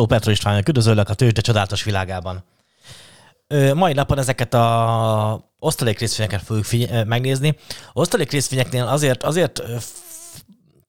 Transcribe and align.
Hello, 0.00 0.12
Petro 0.14 0.30
István, 0.30 0.58
üdvözöllek 0.68 1.08
a 1.08 1.14
tőzsde 1.14 1.40
csodálatos 1.40 1.84
világában. 1.84 2.44
Ö, 3.46 3.74
mai 3.74 3.92
napon 3.92 4.18
ezeket 4.18 4.54
a 4.54 5.50
osztalék 5.58 5.98
részvényeket 5.98 6.42
fogjuk 6.42 6.64
figy- 6.64 7.04
megnézni. 7.04 7.56
Osztalék 7.92 8.30
részvényeknél 8.30 8.84
azért, 8.86 9.22
azért 9.22 9.62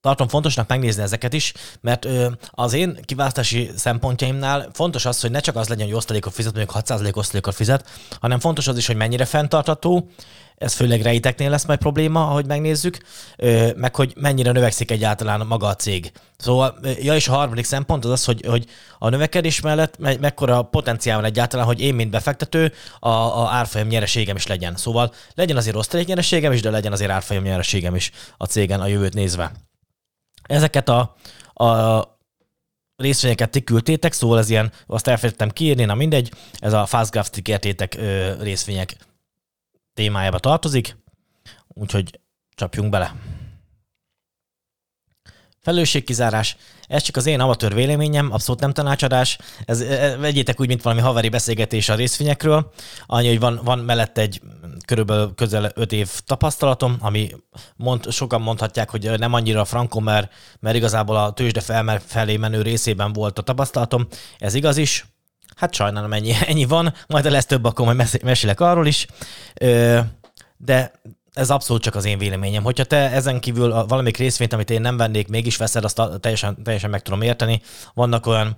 tartom 0.02 0.28
fontosnak 0.28 0.68
megnézni 0.68 1.02
ezeket 1.02 1.34
is, 1.34 1.54
mert 1.82 2.06
ö, 2.06 2.28
az 2.50 2.74
én 2.74 3.00
kiválasztási 3.06 3.70
szempontjaimnál 3.76 4.70
fontos 4.74 5.06
az, 5.06 5.22
hogy 5.22 5.32
ne 5.32 5.40
csak 5.40 5.56
az 5.56 5.68
legyen, 5.68 5.86
hogy 5.86 5.96
osztalékot 5.96 6.34
fizet, 6.34 6.54
mondjuk 6.54 6.78
6% 6.86 7.16
osztalékot 7.16 7.56
fizet, 7.56 7.90
hanem 8.20 8.40
fontos 8.40 8.68
az 8.68 8.78
is, 8.78 8.88
hogy 8.88 8.96
mennyire 8.96 9.26
fenntartható, 9.26 10.10
ez 10.58 10.74
főleg 10.74 11.02
rejteknél 11.02 11.50
lesz 11.50 11.66
majd 11.66 11.80
probléma, 11.80 12.28
ahogy 12.28 12.46
megnézzük, 12.46 12.98
ö, 13.38 13.70
meg 13.76 13.96
hogy 13.96 14.14
mennyire 14.16 14.52
növekszik 14.52 14.92
egyáltalán 14.92 15.48
maga 15.48 15.68
a 15.68 15.76
cég. 15.76 16.12
Szóval, 16.38 16.80
ja, 17.02 17.16
és 17.16 17.28
a 17.28 17.34
harmadik 17.34 17.66
szempont 17.66 18.06
az 18.06 18.12
az, 18.12 18.26
hogy, 18.26 18.46
hogy 18.46 18.66
a 19.00 19.10
növekedés 19.10 19.62
mellett 19.62 19.98
me- 20.00 20.20
mekkora 20.20 20.62
potenciál 20.62 21.16
van 21.16 21.26
egyáltalán, 21.26 21.66
hogy 21.66 21.82
én, 21.82 21.96
mint 21.96 22.12
befektető, 22.12 22.74
a, 23.00 23.10
a 23.10 23.48
árfolyam 23.52 23.88
nyereségem 23.88 24.36
is 24.36 24.48
legyen. 24.48 24.76
Szóval 24.76 25.14
legyen 25.36 25.58
azért 25.58 25.76
osztalék 25.76 26.08
nyereségem 26.08 26.52
is, 26.52 26.62
de 26.62 26.70
legyen 26.70 26.92
azért 26.92 27.12
árfolyam 27.12 27.44
nyereségem 27.44 27.96
is 27.96 28.12
a 28.38 28.46
cégen 28.46 28.82
a 28.82 28.88
jövőt 28.88 29.14
nézve. 29.14 29.52
Ezeket 30.52 30.90
a, 30.90 31.16
a 31.66 32.02
részvényeket 32.96 33.50
ti 33.50 33.64
küldtétek, 33.64 34.14
szóval 34.14 34.40
ez 34.40 34.50
ilyen, 34.50 34.72
azt 34.88 35.08
elfelejtettem 35.08 35.50
kiírni, 35.50 35.86
na 35.86 35.96
mindegy, 35.96 36.32
ez 36.60 36.74
a 36.74 36.86
Fastgraph 36.86 37.30
ti 37.30 37.42
kértétek 37.42 37.98
részvények 38.40 38.96
témájába 39.94 40.40
tartozik, 40.40 40.98
úgyhogy 41.68 42.20
csapjunk 42.56 42.90
bele. 42.90 43.16
Felelősségkizárás. 45.62 46.56
Ez 46.88 47.04
csak 47.04 47.16
az 47.16 47.26
én 47.26 47.40
amatőr 47.40 47.74
véleményem, 47.74 48.32
abszolút 48.32 48.62
nem 48.62 48.74
tanácsadás. 48.74 49.38
Ez, 49.66 49.82
e, 49.82 50.18
vegyétek 50.18 50.60
úgy, 50.60 50.68
mint 50.68 50.82
valami 50.82 51.02
haveri 51.02 51.30
beszélgetés 51.30 51.90
a 51.90 51.96
részvényekről. 51.96 52.72
Annyi, 53.06 53.28
hogy 53.28 53.40
van, 53.40 53.60
van 53.64 53.80
mellett 53.80 54.18
egy 54.18 54.42
körülbelül 54.86 55.34
közel 55.36 55.72
5 55.76 55.92
év 55.92 56.10
tapasztalatom, 56.26 56.98
ami 57.00 57.32
mond, 57.76 58.12
sokan 58.12 58.42
mondhatják, 58.42 58.90
hogy 58.90 59.20
nem 59.20 59.34
annyira 59.34 59.66
frankó, 59.66 60.00
mert, 60.00 60.34
mert 60.60 60.76
igazából 60.76 61.16
a 61.16 61.34
tőzsde 61.34 61.62
felé 62.06 62.38
menő 62.38 62.62
részében 62.62 63.14
volt 63.14 63.40
a 63.40 63.42
tapasztalatom. 63.42 64.08
Ez 64.38 64.54
igaz 64.54 64.78
is. 64.78 65.06
Hát 65.56 65.74
sajnálom, 65.74 66.14
ennyi, 66.14 66.34
ennyi 66.48 66.66
van. 66.66 66.94
Majd 67.08 67.32
lesz 67.32 67.46
több, 67.46 67.64
akkor 67.64 67.86
majd 67.86 68.22
mesélek 68.24 68.60
arról 68.60 68.88
is. 68.88 69.08
De 70.58 70.92
ez 71.34 71.50
abszolút 71.50 71.82
csak 71.82 71.96
az 71.96 72.06
én 72.06 72.18
véleményem. 72.18 72.64
Hogyha 72.64 72.84
te 72.84 73.12
ezen 73.12 73.40
kívül 73.40 73.86
valamik 73.86 74.18
részvényt, 74.18 74.54
amit 74.54 74.70
én 74.70 74.82
nem 74.82 74.98
vennék, 74.98 75.28
mégis 75.28 75.58
veszed, 75.58 75.84
azt 75.84 76.02
teljesen, 76.20 76.64
teljesen 76.64 76.90
meg 76.90 77.02
tudom 77.02 77.22
érteni. 77.22 77.62
Vannak 77.94 78.26
olyan 78.26 78.58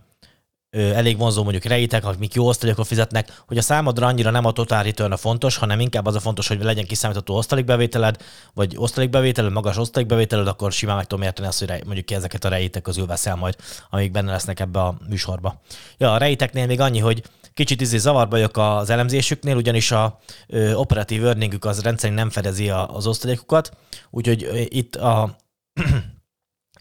elég 0.74 1.18
vonzó 1.18 1.44
mondjuk 1.44 1.64
rejtek, 1.64 2.06
amik 2.06 2.34
jó 2.34 2.48
osztalékot 2.48 2.88
fizetnek, 2.88 3.42
hogy 3.48 3.58
a 3.58 3.62
számodra 3.62 4.08
annyira 4.08 4.30
nem 4.30 4.46
a 4.46 4.52
total 4.52 4.84
return 4.84 5.12
a 5.12 5.18
fontos, 5.18 5.58
hanem 5.58 5.80
inkább 5.80 6.06
az 6.06 6.16
a 6.16 6.20
fontos, 6.20 6.48
hogy 6.48 6.64
legyen 6.64 6.86
kiszámítható 6.86 7.36
osztalékbevételed, 7.36 8.18
vagy 8.54 8.74
osztalékbevételed, 8.78 9.52
magas 9.52 9.78
osztalékbevételed, 9.78 10.48
akkor 10.48 10.72
simán 10.72 10.96
meg 10.96 11.06
tudom 11.06 11.24
érteni 11.24 11.48
azt, 11.48 11.60
hogy 11.60 11.84
mondjuk 11.86 12.06
ki 12.06 12.16
ezeket 12.16 12.46
a 12.46 12.50
rejtek 12.50 12.82
közül 12.82 13.06
veszel 13.06 13.36
majd, 13.36 13.56
amik 13.90 14.12
benne 14.12 14.32
lesznek 14.32 14.60
ebbe 14.60 14.80
a 14.80 14.98
műsorba. 15.10 15.62
Ja, 15.98 16.14
a 16.14 16.18
rejteknél 16.18 16.66
még 16.66 16.80
annyi, 16.80 17.00
hogy 17.00 17.24
kicsit 17.54 17.82
izé 17.82 17.98
zavarba 17.98 18.30
vagyok 18.30 18.58
az 18.58 18.90
elemzésüknél, 18.90 19.56
ugyanis 19.56 19.92
a 19.92 20.20
ö, 20.48 20.74
operatív 20.74 21.26
earningük 21.26 21.66
az 21.66 21.82
rendszerint 21.82 22.18
nem 22.18 22.30
fedezi 22.30 22.70
a, 22.70 22.96
az 22.96 23.08
osztalékokat, 23.08 23.78
úgyhogy 24.10 24.68
itt 24.70 24.96
a 24.96 25.38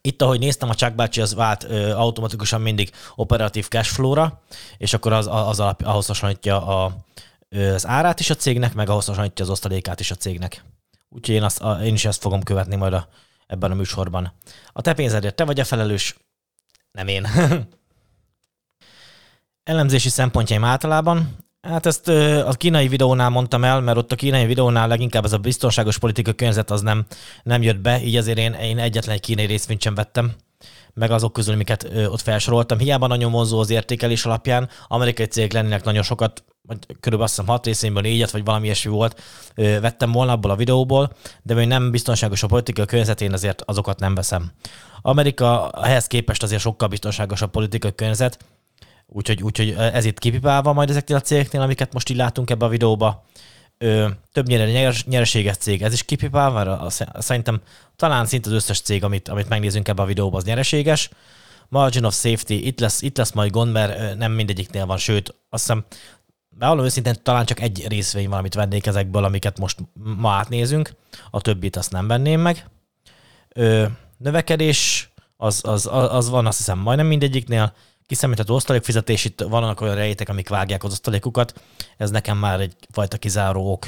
itt, 0.01 0.23
ahogy 0.23 0.39
néztem, 0.39 0.69
a 0.69 0.75
Chuck 0.75 0.95
bácsi 0.95 1.21
az 1.21 1.35
vált 1.35 1.65
ö, 1.65 1.91
automatikusan 1.91 2.61
mindig 2.61 2.91
operatív 3.15 3.69
cashflow-ra, 3.69 4.43
és 4.77 4.93
akkor 4.93 5.13
az, 5.13 5.27
az 5.31 5.61
alap, 5.61 5.83
ahhoz 5.83 6.07
hasonlítja 6.07 6.67
a, 6.67 6.97
az 7.51 7.87
árát 7.87 8.21
is 8.21 8.31
a 8.31 8.35
cégnek, 8.35 8.75
meg 8.75 8.89
ahhoz 8.89 9.07
hasonlítja 9.07 9.45
az 9.45 9.51
osztalékát 9.51 10.01
is 10.01 10.11
a 10.11 10.15
cégnek. 10.15 10.65
Úgyhogy 11.09 11.35
én, 11.35 11.43
azt, 11.43 11.61
a, 11.61 11.85
én 11.85 11.95
is 11.95 12.05
ezt 12.05 12.21
fogom 12.21 12.43
követni 12.43 12.77
majd 12.77 12.93
a, 12.93 13.09
ebben 13.47 13.71
a 13.71 13.75
műsorban. 13.75 14.33
A 14.73 14.81
te 14.81 14.93
pénzedért 14.93 15.35
te 15.35 15.45
vagy 15.45 15.61
a 15.61 15.65
felelős, 15.65 16.17
nem 16.93 17.09
én. 17.09 17.27
Elemzési 19.65 20.09
szempontjaim 20.09 20.65
általában. 20.65 21.37
Hát 21.61 21.87
ezt 21.87 22.09
a 22.47 22.53
kínai 22.53 22.89
videónál 22.89 23.29
mondtam 23.29 23.65
el, 23.65 23.81
mert 23.81 23.99
ott 23.99 24.13
a 24.13 24.17
kínai 24.17 24.47
videónál 24.47 24.89
leginkább 24.89 25.25
ez 25.25 25.33
a 25.33 25.39
biztonságos 25.39 25.99
politika 25.99 26.33
környezet 26.33 26.71
az 26.71 26.81
nem, 26.81 27.07
nem 27.43 27.63
jött 27.63 27.81
be, 27.81 28.03
így 28.03 28.17
ezért 28.17 28.39
én, 28.39 28.53
én 28.53 28.79
egyetlen 28.79 29.15
egy 29.15 29.21
kínai 29.21 29.47
részvényt 29.47 29.83
sem 29.83 29.95
vettem 29.95 30.33
meg 30.95 31.11
azok 31.11 31.33
közül, 31.33 31.55
amiket 31.55 31.91
ott 32.07 32.21
felsoroltam. 32.21 32.79
Hiába 32.79 33.07
nagyon 33.07 33.33
vonzó 33.33 33.59
az 33.59 33.71
értékelés 33.71 34.25
alapján, 34.25 34.69
amerikai 34.89 35.27
cégek 35.27 35.53
lennének 35.53 35.85
nagyon 35.85 36.03
sokat, 36.03 36.45
körülbelül 37.01 37.23
azt 37.23 37.37
hiszem 37.37 37.47
hat 37.47 37.65
részénből 37.65 38.03
négyet, 38.03 38.31
vagy 38.31 38.45
valami 38.45 38.65
ilyesmi 38.65 38.91
volt, 38.91 39.21
vettem 39.55 40.13
volna 40.13 40.33
abból 40.33 40.51
a 40.51 40.57
videóból, 40.57 41.13
de 41.43 41.55
még 41.55 41.67
nem 41.67 41.91
biztonságos 41.91 42.43
a 42.43 42.47
politika 42.47 42.85
környezetén, 42.85 43.33
ezért 43.33 43.63
azokat 43.63 43.99
nem 43.99 44.15
veszem. 44.15 44.53
Amerika 45.03 45.71
ehhez 45.83 46.07
képest 46.07 46.43
azért 46.43 46.61
sokkal 46.61 46.89
biztonságosabb 46.89 47.51
politikai 47.51 47.95
környezet, 47.95 48.39
Úgyhogy, 49.15 49.43
úgyhogy 49.43 49.71
ez 49.79 50.05
itt 50.05 50.19
kipipálva 50.19 50.73
majd 50.73 50.91
ezeknél 50.91 51.17
a 51.17 51.21
cégeknél, 51.21 51.61
amiket 51.61 51.93
most 51.93 52.11
így 52.11 52.17
látunk 52.17 52.51
ebbe 52.51 52.65
a 52.65 52.69
videóba. 52.69 53.25
Ö, 53.79 54.09
többnyire 54.33 54.71
nyers, 54.71 55.05
nyereséges 55.05 55.57
cég, 55.57 55.83
ez 55.83 55.93
is 55.93 56.03
kipipálva, 56.03 56.91
szerintem 57.19 57.61
talán 57.97 58.27
szinte 58.27 58.49
az 58.49 58.55
összes 58.55 58.81
cég, 58.81 59.05
amit, 59.05 59.29
amit 59.29 59.49
megnézünk 59.49 59.89
ebbe 59.89 60.03
a 60.03 60.07
videóba, 60.07 60.37
az 60.37 60.45
nyereséges. 60.45 61.11
Margin 61.69 62.05
of 62.05 62.15
safety, 62.15 62.53
itt 62.53 62.81
lesz, 62.81 63.03
itt 63.03 63.17
lesz 63.17 63.33
majd 63.33 63.51
gond, 63.51 63.73
mert 63.73 64.17
nem 64.17 64.33
mindegyiknél 64.33 64.87
van, 64.87 64.99
sőt, 64.99 65.35
azt 65.51 65.63
hiszem, 65.67 65.85
bevallom 66.49 66.85
őszintén, 66.85 67.15
talán 67.23 67.45
csak 67.45 67.61
egy 67.61 67.87
részvény 67.89 68.29
van, 68.29 68.39
amit 68.39 68.55
vennék 68.55 68.87
ezekből, 68.87 69.25
amiket 69.25 69.59
most 69.59 69.79
ma 70.17 70.31
átnézünk, 70.31 70.95
a 71.31 71.41
többit 71.41 71.77
azt 71.77 71.93
nem 71.93 72.07
venném 72.07 72.41
meg. 72.41 72.67
Ö, 73.49 73.87
növekedés, 74.17 75.11
az, 75.37 75.61
az, 75.65 75.89
az 75.93 76.29
van 76.29 76.47
azt 76.47 76.57
hiszem 76.57 76.79
majdnem 76.79 77.07
mindegyiknél, 77.07 77.73
kiszámítható 78.13 78.55
osztalékfizetés, 78.55 79.25
itt 79.25 79.41
vannak 79.41 79.81
olyan 79.81 79.95
rejtek, 79.95 80.29
amik 80.29 80.49
vágják 80.49 80.85
az 80.85 80.93
osztalékukat, 80.93 81.61
ez 81.97 82.11
nekem 82.11 82.39
már 82.39 82.61
egy 82.61 82.75
fajta 82.91 83.17
kizáró 83.17 83.73
ok. 83.73 83.87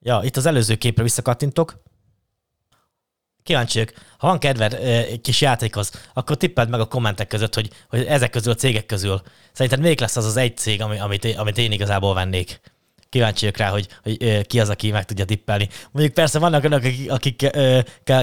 Ja, 0.00 0.20
itt 0.24 0.36
az 0.36 0.46
előző 0.46 0.74
képre 0.76 1.02
visszakattintok. 1.02 1.82
Kíváncsiak, 3.42 3.92
ha 4.18 4.26
van 4.26 4.38
kedved 4.38 4.72
egy 4.72 5.20
kis 5.20 5.40
játékhoz, 5.40 5.90
akkor 6.14 6.36
tippeld 6.36 6.68
meg 6.68 6.80
a 6.80 6.88
kommentek 6.88 7.26
között, 7.26 7.54
hogy, 7.54 7.70
hogy 7.88 8.04
ezek 8.04 8.30
közül 8.30 8.52
a 8.52 8.56
cégek 8.56 8.86
közül 8.86 9.22
szerinted 9.52 9.80
még 9.80 10.00
lesz 10.00 10.16
az 10.16 10.24
az 10.24 10.36
egy 10.36 10.56
cég, 10.56 10.82
amit, 10.82 11.24
amit 11.36 11.58
én 11.58 11.72
igazából 11.72 12.14
vennék 12.14 12.60
kíváncsiak 13.08 13.56
rá, 13.56 13.68
hogy, 13.68 13.88
hogy 14.02 14.46
ki 14.46 14.60
az, 14.60 14.68
aki 14.68 14.90
meg 14.90 15.04
tudja 15.04 15.24
tippelni. 15.24 15.68
Mondjuk 15.90 16.14
persze 16.14 16.38
vannak 16.38 16.64
önök, 16.64 16.84
akik, 16.84 17.10
akik 17.10 17.50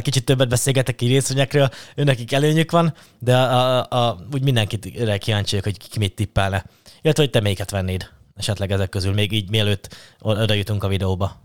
kicsit 0.01 0.25
többet 0.25 0.50
beszélgetek 0.50 0.96
ki 0.96 1.06
részvényekről, 1.06 1.69
önökik 1.96 2.31
előnyük 2.31 2.72
van, 2.72 2.94
de 3.19 3.38
a, 3.38 3.79
a, 3.79 4.07
a, 4.07 4.18
úgy 4.34 4.44
mindenkit 4.44 4.90
kíváncsiak, 5.19 5.63
hogy 5.63 5.90
ki 5.90 6.00
mit 6.00 6.16
tippelne. 6.16 6.66
Illetve, 7.01 7.23
hogy 7.23 7.31
te 7.31 7.40
melyiket 7.40 7.72
vennéd 7.72 8.09
esetleg 8.35 8.72
ezek 8.72 8.90
közül, 8.90 9.13
még 9.13 9.31
így 9.31 9.50
mielőtt 9.50 9.96
oda 10.19 10.53
jutunk 10.53 10.84
a 10.84 10.88
videóba. 10.88 11.44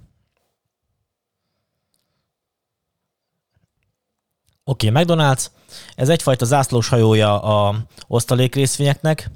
Oké, 4.65 4.89
okay, 4.89 5.05
McDonald's. 5.05 5.47
Ez 5.95 6.09
egyfajta 6.09 6.45
zászlós 6.45 6.89
hajója 6.89 7.43
a 7.43 7.77
osztalék 8.07 8.55
részvényeknek. 8.55 9.31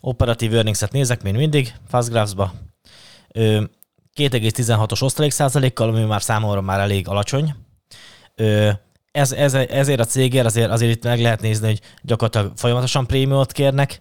Operatív 0.00 0.54
earnings-et 0.54 0.92
nézek, 0.92 1.22
mint 1.22 1.36
mindig, 1.36 1.74
Fastgraphs-ba. 1.88 2.52
2,16-os 3.36 5.02
osztalék 5.02 5.30
százalékkal, 5.30 5.88
ami 5.88 6.04
már 6.04 6.22
számomra 6.22 6.60
már 6.60 6.80
elég 6.80 7.08
alacsony. 7.08 7.54
Ez, 9.12 9.32
ez, 9.32 9.54
ezért 9.54 10.00
a 10.00 10.04
cégért 10.04 10.46
azért, 10.46 10.70
azért 10.70 10.92
itt 10.96 11.04
meg 11.04 11.20
lehet 11.20 11.40
nézni, 11.40 11.66
hogy 11.66 11.80
gyakorlatilag 12.02 12.56
folyamatosan 12.56 13.06
prémiumot 13.06 13.52
kérnek, 13.52 14.00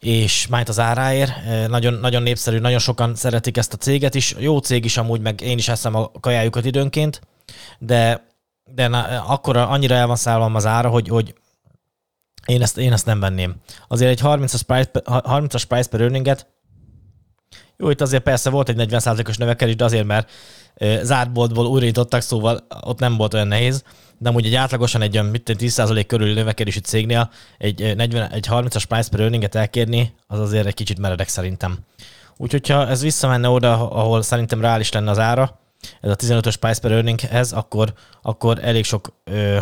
és 0.00 0.46
májt 0.46 0.68
az 0.68 0.78
áráért. 0.78 1.32
Nagyon, 1.68 1.94
nagyon 1.94 2.22
népszerű, 2.22 2.58
nagyon 2.58 2.78
sokan 2.78 3.14
szeretik 3.14 3.56
ezt 3.56 3.72
a 3.72 3.76
céget 3.76 4.14
is. 4.14 4.34
Jó 4.38 4.58
cég 4.58 4.84
is 4.84 4.96
amúgy, 4.96 5.20
meg 5.20 5.40
én 5.40 5.58
is 5.58 5.68
eszem 5.68 5.94
a 5.94 6.10
kajájukat 6.20 6.64
időnként, 6.64 7.20
de, 7.78 8.26
de 8.64 8.88
na, 8.88 9.22
akkor 9.26 9.56
annyira 9.56 9.94
el 9.94 10.06
van 10.06 10.16
szállva 10.16 10.56
az 10.56 10.66
ára, 10.66 10.88
hogy, 10.88 11.08
hogy 11.08 11.34
én 12.46 12.62
ezt, 12.62 12.78
én 12.78 12.92
ezt 12.92 13.06
nem 13.06 13.20
venném. 13.20 13.54
Azért 13.88 14.10
egy 14.10 14.20
30-as 14.22 14.60
price, 14.66 14.90
30 15.04 15.64
price 15.64 15.88
per 15.88 16.00
earninget 16.00 16.46
jó, 17.78 17.90
itt 17.90 18.00
azért 18.00 18.22
persze 18.22 18.50
volt 18.50 18.68
egy 18.68 18.88
40%-os 18.90 19.36
növekedés, 19.36 19.76
de 19.76 19.84
azért, 19.84 20.06
mert 20.06 20.30
zárt 21.02 21.32
boltból 21.32 21.66
újraítottak, 21.66 22.20
szóval 22.20 22.66
ott 22.80 22.98
nem 22.98 23.16
volt 23.16 23.34
olyan 23.34 23.48
nehéz. 23.48 23.82
De 24.18 24.28
amúgy 24.28 24.46
egy 24.46 24.54
átlagosan 24.54 25.02
egy 25.02 25.18
olyan 25.18 25.40
10% 25.44 26.04
körüli 26.06 26.32
növekedési 26.32 26.80
cégnél 26.80 27.30
egy, 27.58 27.96
40, 27.96 28.30
egy 28.30 28.46
30-as 28.50 28.84
price 28.88 29.08
per 29.10 29.20
earninget 29.20 29.54
elkérni, 29.54 30.14
az 30.26 30.40
azért 30.40 30.66
egy 30.66 30.74
kicsit 30.74 30.98
meredek 30.98 31.28
szerintem. 31.28 31.78
Úgyhogy 32.36 32.68
ha 32.68 32.88
ez 32.88 33.02
visszamenne 33.02 33.48
oda, 33.48 33.90
ahol 33.90 34.22
szerintem 34.22 34.60
reális 34.60 34.92
lenne 34.92 35.10
az 35.10 35.18
ára, 35.18 35.60
ez 36.00 36.10
a 36.10 36.16
15-ös 36.16 36.54
price 36.60 36.80
per 36.80 36.92
earninghez, 36.92 37.52
akkor, 37.52 37.92
akkor 38.22 38.58
elég 38.62 38.84
sok 38.84 39.12
ö, 39.24 39.58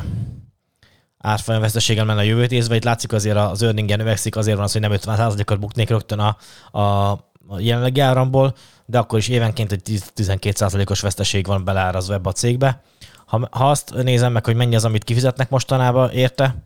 árfolyam 1.18 1.60
veszteségem 1.60 2.06
lenne 2.06 2.20
a 2.20 2.22
jövőt 2.22 2.50
nézve. 2.50 2.74
Itt 2.74 2.84
látszik 2.84 3.12
azért 3.12 3.36
az 3.36 3.62
earningen 3.62 3.98
növekszik, 3.98 4.36
azért 4.36 4.56
van 4.56 4.64
az, 4.64 4.72
hogy 4.72 4.80
nem 4.80 4.92
50%-ot 4.94 5.60
buknék 5.60 5.88
rögtön 5.88 6.18
a, 6.18 6.36
a, 6.78 7.18
a 7.48 7.60
jelenlegi 7.60 8.00
áramból, 8.00 8.54
de 8.86 8.98
akkor 8.98 9.18
is 9.18 9.28
évenként 9.28 9.72
egy 9.72 10.00
12%-os 10.16 11.00
veszteség 11.00 11.46
van 11.46 11.64
beleárazva 11.64 12.14
ebbe 12.14 12.28
a 12.28 12.32
cégbe. 12.32 12.82
Ha, 13.26 13.48
ha 13.50 13.70
azt 13.70 13.94
nézem 14.02 14.32
meg, 14.32 14.44
hogy 14.44 14.54
mennyi 14.56 14.74
az, 14.74 14.84
amit 14.84 15.04
kifizetnek 15.04 15.50
mostanában 15.50 16.10
érte, 16.10 16.56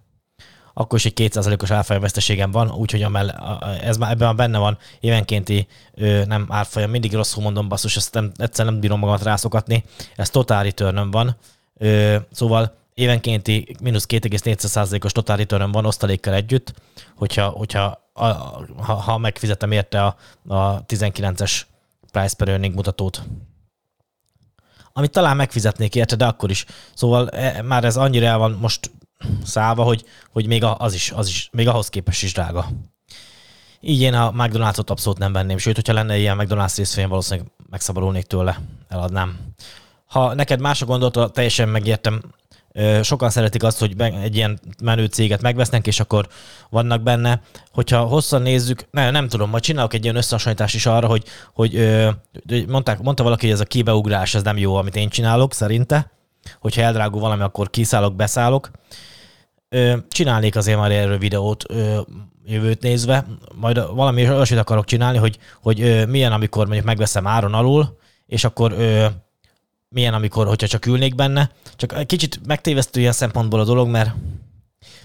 akkor 0.74 0.98
is 0.98 1.04
egy 1.04 1.12
2%-os 1.16 1.70
árfolyam 1.70 2.02
veszteségem 2.02 2.50
van, 2.50 2.70
úgyhogy 2.70 3.06
ez 3.82 3.96
már 3.96 4.10
ebben 4.10 4.36
benne 4.36 4.58
van. 4.58 4.78
Évenkénti 5.00 5.66
nem 6.24 6.46
árfolyam, 6.48 6.90
mindig 6.90 7.14
rosszul 7.14 7.42
mondom, 7.42 7.68
basszus, 7.68 7.96
ezt 7.96 8.14
nem, 8.14 8.32
egyszer 8.36 8.64
nem 8.64 8.80
bírom 8.80 8.98
magamat 8.98 9.22
rászokatni, 9.22 9.84
ez 10.16 10.30
total 10.30 10.62
return 10.62 11.10
van, 11.10 11.36
szóval 12.32 12.78
évenkénti 13.00 13.76
mínusz 13.82 14.06
2,4%-os 14.08 15.12
total 15.12 15.36
return 15.36 15.70
van 15.70 15.86
osztalékkal 15.86 16.34
együtt, 16.34 16.74
hogyha, 17.16 17.48
hogyha 17.48 18.08
a, 18.12 18.24
ha, 18.82 18.94
ha 18.94 19.18
megfizetem 19.18 19.72
érte 19.72 20.04
a, 20.04 20.16
a 20.48 20.84
19-es 20.86 21.62
price 22.10 22.36
per 22.36 22.48
earning 22.48 22.74
mutatót. 22.74 23.22
Amit 24.92 25.10
talán 25.10 25.36
megfizetnék 25.36 25.94
érte, 25.94 26.16
de 26.16 26.26
akkor 26.26 26.50
is. 26.50 26.64
Szóval 26.94 27.28
e, 27.28 27.62
már 27.62 27.84
ez 27.84 27.96
annyira 27.96 28.26
el 28.26 28.38
van 28.38 28.52
most 28.60 28.90
szállva, 29.44 29.82
hogy, 29.82 30.04
hogy 30.32 30.46
még 30.46 30.64
az 30.64 30.94
is, 30.94 31.10
az 31.10 31.28
is, 31.28 31.48
még 31.52 31.68
ahhoz 31.68 31.88
képest 31.88 32.22
is 32.22 32.32
drága. 32.32 32.66
Így 33.80 34.00
én 34.00 34.14
a 34.14 34.32
McDonald's-ot 34.32 34.90
abszolút 34.90 35.18
nem 35.18 35.32
venném, 35.32 35.58
sőt, 35.58 35.74
hogyha 35.74 35.92
lenne 35.92 36.18
ilyen 36.18 36.36
McDonald's 36.40 36.74
részvény, 36.76 37.08
valószínűleg 37.08 37.50
megszabadulnék 37.70 38.24
tőle, 38.24 38.60
eladnám. 38.88 39.38
Ha 40.06 40.34
neked 40.34 40.60
más 40.60 40.82
a 40.82 40.86
gondolat, 40.86 41.32
teljesen 41.32 41.68
megértem, 41.68 42.22
sokan 43.02 43.30
szeretik 43.30 43.62
azt, 43.62 43.78
hogy 43.78 43.94
egy 44.00 44.36
ilyen 44.36 44.60
menő 44.82 45.04
céget 45.04 45.42
megvesznek, 45.42 45.86
és 45.86 46.00
akkor 46.00 46.28
vannak 46.70 47.02
benne. 47.02 47.40
Hogyha 47.72 48.00
hosszan 48.00 48.42
nézzük, 48.42 48.84
ne, 48.90 49.10
nem 49.10 49.28
tudom, 49.28 49.50
majd 49.50 49.62
csinálok 49.62 49.94
egy 49.94 50.04
ilyen 50.04 50.16
összehasonlítást 50.16 50.74
is 50.74 50.86
arra, 50.86 51.06
hogy, 51.06 51.24
hogy 51.52 52.64
mondták, 52.68 53.02
mondta 53.02 53.22
valaki, 53.22 53.44
hogy 53.44 53.54
ez 53.54 53.60
a 53.60 53.64
kibeugrás, 53.64 54.34
ez 54.34 54.42
nem 54.42 54.58
jó, 54.58 54.74
amit 54.74 54.96
én 54.96 55.08
csinálok, 55.08 55.54
szerinte. 55.54 56.12
Hogyha 56.60 56.82
eldrágul 56.82 57.20
valami, 57.20 57.42
akkor 57.42 57.70
kiszállok, 57.70 58.16
beszállok. 58.16 58.70
Csinálnék 60.08 60.56
azért 60.56 60.78
már 60.78 60.90
erről 60.90 61.18
videót 61.18 61.64
jövőt 62.44 62.82
nézve, 62.82 63.26
majd 63.54 63.94
valami 63.94 64.28
olyasmit 64.28 64.58
akarok 64.58 64.84
csinálni, 64.84 65.18
hogy, 65.18 65.38
hogy 65.62 66.08
milyen, 66.08 66.32
amikor 66.32 66.64
mondjuk 66.64 66.86
megveszem 66.86 67.26
áron 67.26 67.54
alul, 67.54 67.98
és 68.26 68.44
akkor 68.44 68.74
milyen, 69.90 70.14
amikor, 70.14 70.46
hogyha 70.46 70.66
csak 70.66 70.86
ülnék 70.86 71.14
benne. 71.14 71.50
Csak 71.76 72.06
kicsit 72.06 72.46
megtévesztő 72.46 73.00
ilyen 73.00 73.12
szempontból 73.12 73.60
a 73.60 73.64
dolog, 73.64 73.88
mert, 73.88 74.14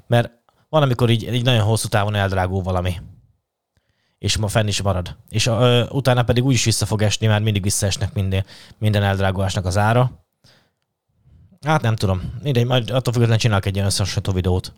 mert 0.08 0.32
van, 0.70 0.82
amikor 0.82 1.10
így, 1.10 1.34
így 1.34 1.44
nagyon 1.44 1.64
hosszú 1.64 1.88
távon 1.88 2.16
eldrágul 2.16 2.62
valami. 2.62 3.02
És 4.18 4.38
ma 4.38 4.48
fenn 4.48 4.68
is 4.68 4.82
marad. 4.82 5.16
És 5.30 5.46
ö, 5.46 5.86
utána 5.90 6.24
pedig 6.24 6.44
úgy 6.44 6.54
is 6.54 6.64
vissza 6.64 6.86
fog 6.86 7.02
esni, 7.02 7.28
mert 7.28 7.44
mindig 7.44 7.64
visszaesnek 7.64 8.14
minden, 8.14 8.46
minden 8.78 9.04
eldrágulásnak 9.04 9.66
az 9.66 9.78
ára. 9.78 10.26
Hát 11.62 11.82
nem 11.82 11.96
tudom. 11.96 12.34
Mindegy, 12.42 12.66
majd 12.66 12.90
attól 12.90 13.14
függetlenül 13.14 13.38
csinálok 13.38 13.66
egy 13.66 13.76
ilyen 13.76 13.88
összehasonlító 13.88 14.32
videót. 14.32 14.74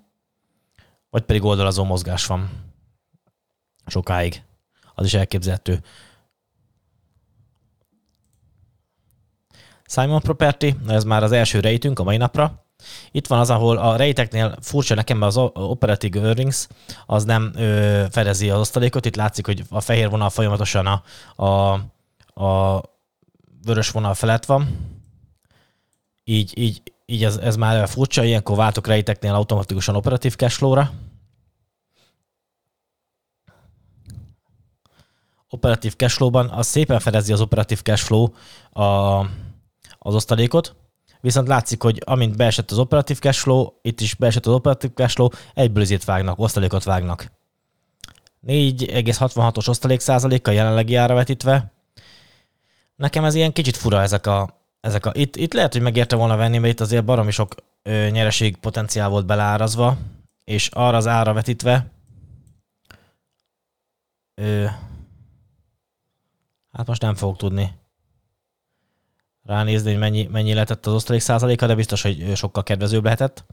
Vagy 1.10 1.21
pedig 1.21 1.44
oldalazó 1.44 1.83
mozgás 1.83 2.25
van. 2.25 2.50
Sokáig. 3.86 4.42
Az 4.95 5.06
is 5.06 5.13
elképzelhető. 5.13 5.83
Simon 9.88 10.22
Property, 10.22 10.75
ez 10.88 11.04
már 11.04 11.24
az 11.24 11.31
első 11.31 11.60
rejtünk 11.60 12.00
a 12.00 12.04
mai 12.04 12.18
napra. 12.18 12.66
Itt 13.12 13.28
van 13.28 13.39
az, 13.39 13.50
ahol 13.50 13.78
a 13.78 13.95
rejteknél 13.95 14.56
furcsa 14.62 14.95
nekem, 14.95 15.18
mert 15.18 15.36
az 15.36 15.50
Operative 15.54 16.19
Earnings 16.19 16.68
az 17.06 17.24
nem 17.24 17.51
ö, 17.56 18.06
fedezi 18.12 18.50
az 18.50 18.60
osztalékot. 18.60 19.06
Itt 19.06 19.16
látszik, 19.16 19.45
hogy 19.45 19.63
a 19.69 19.81
fehér 19.81 20.10
vonal 20.10 20.30
folyamatosan 20.30 20.86
a, 20.86 21.04
a, 21.44 21.74
a 22.44 22.84
vörös 23.63 23.92
vonal 23.92 24.13
felett 24.13 24.45
van. 24.45 24.78
Így, 26.24 26.57
így, 26.57 26.81
így 27.06 27.24
ez, 27.24 27.38
ez 27.38 27.56
már 27.56 27.88
furcsa, 27.88 28.24
ilyenkor 28.24 28.56
váltok 28.56 28.88
rejteknél 28.88 29.34
automatikusan 29.34 29.95
operatív 29.95 30.36
cashflow-ra. 30.36 30.92
Operatív 35.50 35.95
cashflow-ban 35.95 36.50
az 36.50 36.68
szépen 36.68 37.00
fedezi 37.00 37.34
az 37.34 37.42
operatív 37.42 37.81
cashflow 37.81 38.28
a, 38.69 38.84
az 40.07 40.15
osztalékot, 40.15 40.75
viszont 41.21 41.48
látszik, 41.48 41.81
hogy 41.81 42.01
amint 42.06 42.38
beesett 42.38 42.71
az 42.71 42.80
operatív 42.80 43.19
cashflow, 43.19 43.68
itt 43.81 44.01
is 44.01 44.15
beesett 44.15 44.45
az 44.45 44.54
operatív 44.54 44.94
cashflow, 44.94 45.27
egyből 45.54 45.83
izét 45.83 46.06
vágnak, 46.06 46.39
osztalékot 46.39 46.83
vágnak. 46.83 47.31
4,66-os 48.48 49.69
osztalék 49.69 50.00
százalékkal 50.00 50.54
jelenlegi 50.54 50.95
ára 50.95 51.13
vetítve. 51.13 51.71
Nekem 52.95 53.24
ez 53.24 53.36
ilyen 53.36 53.54
kicsit 53.54 53.77
fura 53.77 54.01
ezek 54.01 54.27
a, 54.27 54.62
ezek 54.80 55.06
a 55.06 55.12
itt, 55.13 55.36
itt 55.36 55.54
lehet, 55.54 55.74
hogy 55.74 55.81
megérte 55.81 56.15
volna 56.15 56.36
venni, 56.36 56.57
mert 56.57 56.74
itt 56.74 56.80
azért 56.80 57.06
baromi 57.06 57.31
sok 57.31 57.56
ö, 57.83 58.10
nyereség 58.10 58.57
potenciál 58.57 59.10
volt 59.10 59.25
beleárazva, 59.25 59.98
és 60.44 60.68
arra 60.68 60.98
az 60.98 61.07
ára 61.07 61.33
vetítve, 61.33 61.92
ö, 64.36 64.65
hát 66.71 66.88
most 66.88 67.01
nem 67.01 67.15
fogok 67.15 67.38
tudni 67.38 67.86
ránézni, 69.47 69.89
hogy 69.89 69.99
mennyi, 69.99 70.27
mennyi 70.31 70.53
lehetett 70.53 70.85
az 70.85 70.94
osztalék 70.94 71.21
százaléka, 71.21 71.67
de 71.67 71.75
biztos, 71.75 72.01
hogy 72.01 72.31
sokkal 72.35 72.63
kedvezőbb 72.63 73.03
lehetett. 73.03 73.45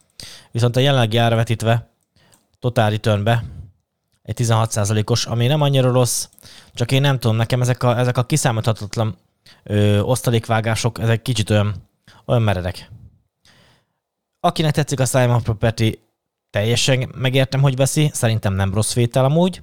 Viszont 0.50 0.76
a 0.76 0.81
jelenlegi 0.81 1.17
ára 1.17 1.37
vetítve, 1.37 1.88
totál 2.58 2.91
returnbe, 2.91 3.44
egy 4.23 4.35
16 4.35 4.70
százalékos, 4.70 5.26
ami 5.26 5.46
nem 5.46 5.61
annyira 5.61 5.93
rossz, 5.93 6.29
csak 6.73 6.93
én 6.93 7.00
nem 7.00 7.19
tudom, 7.19 7.37
nekem 7.37 7.61
ezek 7.61 7.82
a, 7.82 7.99
ezek 7.99 8.17
a 8.17 8.25
kiszámíthatatlan 8.25 9.17
ö, 9.62 10.00
osztalékvágások, 10.00 10.99
ezek 10.99 11.23
kicsit 11.23 11.50
olyan, 11.50 11.75
olyan 12.25 12.43
meredek. 12.43 12.90
Akinek 14.40 14.73
tetszik 14.73 15.00
a 15.00 15.05
Simon 15.05 15.43
Property, 15.43 15.99
teljesen 16.50 17.11
megértem, 17.14 17.61
hogy 17.61 17.76
veszi, 17.76 18.11
szerintem 18.12 18.55
nem 18.55 18.75
rossz 18.75 18.94
vétel 18.94 19.25
amúgy, 19.25 19.62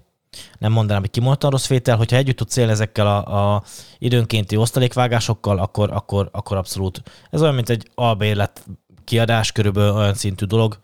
nem 0.59 0.71
mondanám, 0.71 1.01
hogy 1.01 1.11
kimondottan 1.11 1.49
rossz 1.49 1.67
vétel, 1.67 1.97
hogyha 1.97 2.17
együtt 2.17 2.37
tudsz 2.37 2.57
élni 2.57 2.71
ezekkel 2.71 3.07
a, 3.07 3.53
a 3.55 3.63
időnkénti 3.97 4.57
osztalékvágásokkal, 4.57 5.59
akkor, 5.59 5.91
akkor, 5.91 6.29
akkor 6.31 6.57
abszolút. 6.57 7.01
Ez 7.29 7.41
olyan, 7.41 7.55
mint 7.55 7.69
egy 7.69 7.89
albérlet 7.95 8.65
kiadás, 9.03 9.51
körülbelül 9.51 9.95
olyan 9.95 10.13
szintű 10.13 10.45
dolog. 10.45 10.79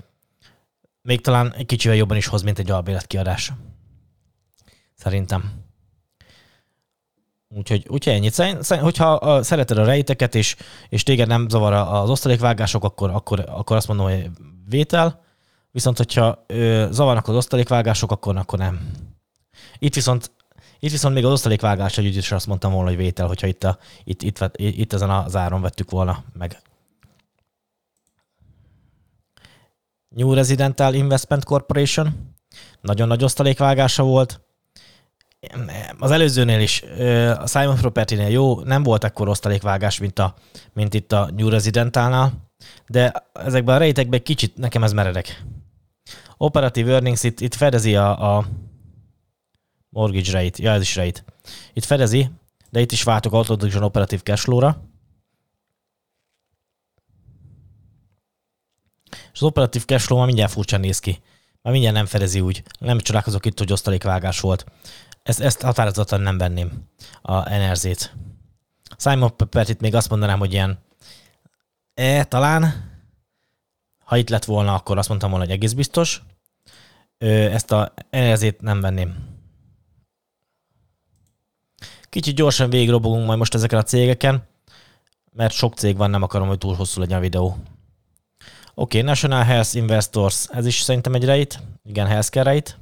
Még 1.02 1.22
talán 1.22 1.54
egy 1.54 1.66
kicsivel 1.66 1.98
jobban 1.98 2.18
is 2.18 2.28
hoz, 2.28 2.42
mint 2.42 2.60
egy 2.60 2.72
albérlet 2.72 3.08
kiadás. 3.08 3.54
Szerintem. 4.96 5.66
Úgyhogy, 7.50 7.86
úgyhogy 7.90 8.14
ennyit. 8.14 8.34
Szerint, 8.34 8.68
hogyha 8.68 9.44
szereted 9.44 9.78
a 9.78 9.86
rejteket, 9.86 10.36
és, 10.36 10.56
és 10.90 11.04
téged 11.04 11.28
nem 11.28 11.50
zavar 11.50 11.74
az 11.74 12.10
osztalékvágások, 12.10 12.84
akkor, 12.84 13.10
akkor, 13.10 13.46
akkor 13.48 13.76
azt 13.76 13.88
mondom, 13.88 14.06
hogy 14.06 14.30
vétel. 14.70 15.24
Viszont, 15.72 15.98
hogyha 15.98 16.44
ö, 16.48 16.88
zavarnak 16.92 17.28
az 17.28 17.36
osztalékvágások, 17.36 18.12
akkor, 18.12 18.38
akkor 18.38 18.60
nem. 18.60 18.92
Itt 19.80 19.96
viszont 19.96 20.32
itt 20.80 20.92
viszont 20.92 21.14
még 21.14 21.26
az 21.26 21.32
osztalékvágás 21.32 21.98
együtt 21.98 22.16
is 22.16 22.32
azt 22.32 22.48
mondtam 22.48 22.72
volna, 22.72 22.88
hogy 22.88 22.98
vétel, 22.98 23.28
hogyha 23.28 23.48
itt, 23.48 23.64
a, 23.64 23.78
itt, 24.04 24.22
itt, 24.22 24.40
itt, 24.56 24.78
itt 24.78 24.94
ezen 24.94 25.10
az 25.10 25.36
áron 25.36 25.62
vettük 25.62 25.90
volna 25.90 26.24
meg. 26.34 26.62
New 30.10 30.34
Residential 30.34 30.94
Investment 30.94 31.44
Corporation. 31.44 32.36
Nagyon 32.82 33.08
nagy 33.08 33.24
osztalékvágása 33.24 34.04
volt. 34.04 34.42
Az 36.00 36.12
előzőnél 36.12 36.60
is, 36.60 36.82
a 37.38 37.48
Simon 37.48 37.76
Property-nél 37.76 38.30
jó, 38.30 38.62
nem 38.62 38.84
volt 38.84 39.04
ekkor 39.04 39.28
osztalékvágás, 39.28 40.00
mint, 40.00 40.20
a, 40.20 40.36
mint 40.74 40.94
itt 40.94 41.12
a 41.12 41.30
New 41.36 41.50
Residentalnál, 41.50 42.52
de 42.88 43.30
ezekben 43.34 43.76
a 43.76 43.80
rejtekben 43.80 44.24
kicsit 44.24 44.58
nekem 44.58 44.84
ez 44.84 44.94
meredek. 44.94 45.44
Operative 46.38 46.92
Earnings 46.92 47.24
itt, 47.24 47.40
itt 47.40 47.56
fedezi 47.56 47.96
a, 47.96 48.38
a 48.38 48.46
Mortgage 49.90 50.32
rate, 50.32 50.64
ja 50.64 50.72
ez 50.72 50.82
is 50.82 50.96
rate. 50.96 51.24
Itt 51.74 51.84
fedezi, 51.84 52.30
de 52.70 52.80
itt 52.80 52.92
is 52.92 53.04
váltok 53.04 53.34
automatikusan 53.34 53.84
operatív 53.84 54.24
cashflow-ra. 54.24 54.82
És 59.10 59.42
az 59.42 59.44
operatív 59.44 59.86
cashflow 59.86 60.18
már 60.18 60.28
mindjárt 60.28 60.52
furcsán 60.52 60.80
néz 60.80 61.00
ki. 61.00 61.20
Már 61.62 61.74
mindjárt 61.74 61.96
nem 61.96 62.06
fedezi 62.06 62.40
úgy. 62.40 62.64
Nem 62.80 63.00
csodálkozok 63.00 63.46
itt, 63.46 63.58
hogy 63.58 63.72
osztalékvágás 63.72 64.40
volt. 64.40 64.66
Ezt, 65.24 65.40
ezt 65.40 65.62
határozottan 65.62 66.22
nem 66.22 66.38
venném 66.38 66.72
a 67.22 67.50
NRZ-t. 67.50 68.16
Simon 68.98 69.36
Peppert 69.36 69.82
még 69.82 69.96
azt 69.96 70.10
mondanám, 70.10 70.40
hogy 70.40 70.54
ilyen 70.54 70.80
e, 71.94 72.24
talán 72.24 72.88
ha 74.08 74.18
itt 74.18 74.30
lett 74.30 74.46
volna, 74.46 74.74
akkor 74.74 74.98
azt 74.98 75.10
mondtam 75.10 75.30
volna, 75.30 75.46
hogy 75.46 75.54
egész 75.54 75.74
biztos. 75.74 76.22
Ezt 77.18 77.72
a 77.72 77.94
NRZ-t 78.10 78.62
nem 78.62 78.82
venném. 78.82 79.27
Kicsit 82.18 82.36
gyorsan 82.36 82.70
végigrobogunk 82.70 83.26
majd 83.26 83.38
most 83.38 83.54
ezeken 83.54 83.80
a 83.80 83.84
cégeken, 83.84 84.44
mert 85.32 85.54
sok 85.54 85.74
cég 85.74 85.98
van, 85.98 86.10
nem 86.10 86.24
akarom, 86.24 86.48
hogy 86.48 86.58
túl 86.58 86.76
hosszú 86.76 87.00
legyen 87.00 87.18
a 87.18 87.22
videó. 87.22 87.58
okay, 88.74 89.02
National 89.02 89.44
Health 89.44 89.76
Investors, 89.76 90.48
ez 90.50 90.66
is 90.66 90.82
szerintem 90.82 91.14
egy 91.14 91.26
rejt. 91.26 91.60
Igen, 91.84 92.08
healthcare 92.08 92.50
rejt. 92.50 92.78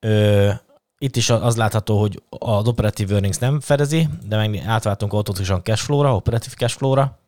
Ö, 0.00 0.50
itt 0.98 1.16
is 1.16 1.30
az 1.30 1.56
látható, 1.56 2.00
hogy 2.00 2.22
az 2.28 2.66
operative 2.66 3.12
earnings 3.12 3.38
nem 3.38 3.60
fedezi, 3.60 4.08
de 4.26 4.36
meg 4.36 4.56
átváltunk 4.66 5.12
automatikusan 5.12 5.62
cashflow-ra, 5.62 6.14
operatív 6.14 6.54
cashflow-ra. 6.54 7.18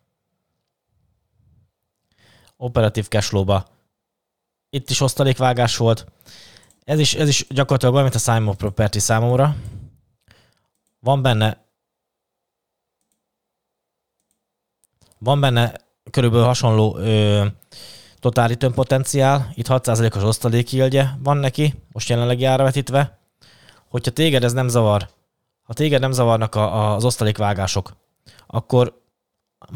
Operatív 2.57 3.07
cashflow-ba 3.07 3.65
itt 4.69 4.89
is 4.89 5.01
osztalékvágás 5.01 5.77
volt. 5.77 6.05
Ez 6.83 6.99
is, 6.99 7.13
ez 7.13 7.27
is 7.27 7.45
gyakorlatilag 7.49 7.93
olyan, 7.93 8.09
mint 8.11 8.25
a 8.25 8.33
Simon 8.33 8.57
Property 8.57 8.99
számomra. 8.99 9.55
Van 11.01 11.21
benne 11.21 11.69
van 15.17 15.39
benne 15.39 15.73
körülbelül 16.11 16.45
hasonló 16.45 16.97
ö, 16.97 17.45
return 18.33 18.73
potenciál, 18.73 19.51
itt 19.55 19.65
6%-os 19.69 20.23
osztalékilgye 20.23 21.05
van 21.19 21.37
neki, 21.37 21.73
most 21.91 22.09
jelenleg 22.09 22.39
vetítve. 22.39 23.19
Hogyha 23.89 24.11
téged 24.11 24.43
ez 24.43 24.53
nem 24.53 24.67
zavar, 24.67 25.09
ha 25.63 25.73
téged 25.73 26.01
nem 26.01 26.11
zavarnak 26.11 26.55
a, 26.55 26.75
a, 26.75 26.95
az 26.95 27.05
osztalékvágások, 27.05 27.95
akkor 28.47 29.01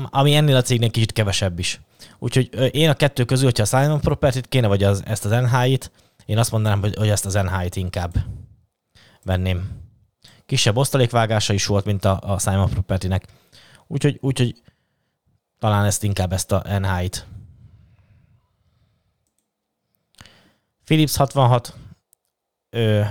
ami 0.10 0.36
ennél 0.36 0.56
a 0.56 0.62
cégnél 0.62 0.92
kicsit 0.92 1.12
kevesebb 1.12 1.60
is. 1.60 1.82
Úgyhogy 2.20 2.76
én 2.76 2.90
a 2.90 2.94
kettő 2.94 3.26
közül, 3.26 3.46
hogyha 3.46 3.64
a 3.64 3.82
Simon 3.82 4.00
Property-t 4.00 4.48
kéne, 4.48 4.68
vagy 4.68 4.84
az, 4.84 5.04
ezt 5.06 5.26
az 5.26 5.32
NHI-t, 5.32 5.92
én 6.26 6.38
azt 6.38 6.52
mondanám, 6.52 6.80
hogy, 6.80 6.96
hogy 6.96 7.10
ezt 7.10 7.26
az 7.26 7.34
NHI-t 7.34 7.76
inkább 7.76 8.14
venném. 9.24 9.85
Kisebb 10.46 10.78
osztalékvágása 10.78 11.54
is 11.54 11.66
volt, 11.66 11.86
mint 11.86 12.06
a, 12.06 12.20
a 12.22 12.40
Simon 12.40 12.70
Property-nek. 12.70 13.26
Úgyhogy, 13.88 14.18
úgyhogy 14.22 14.62
talán 15.60 15.86
ezt 15.86 16.04
inkább 16.04 16.34
ezt 16.34 16.52
a 16.52 16.80
NHI-t. 16.80 17.28
Philips 20.84 21.16
66, 21.16 21.74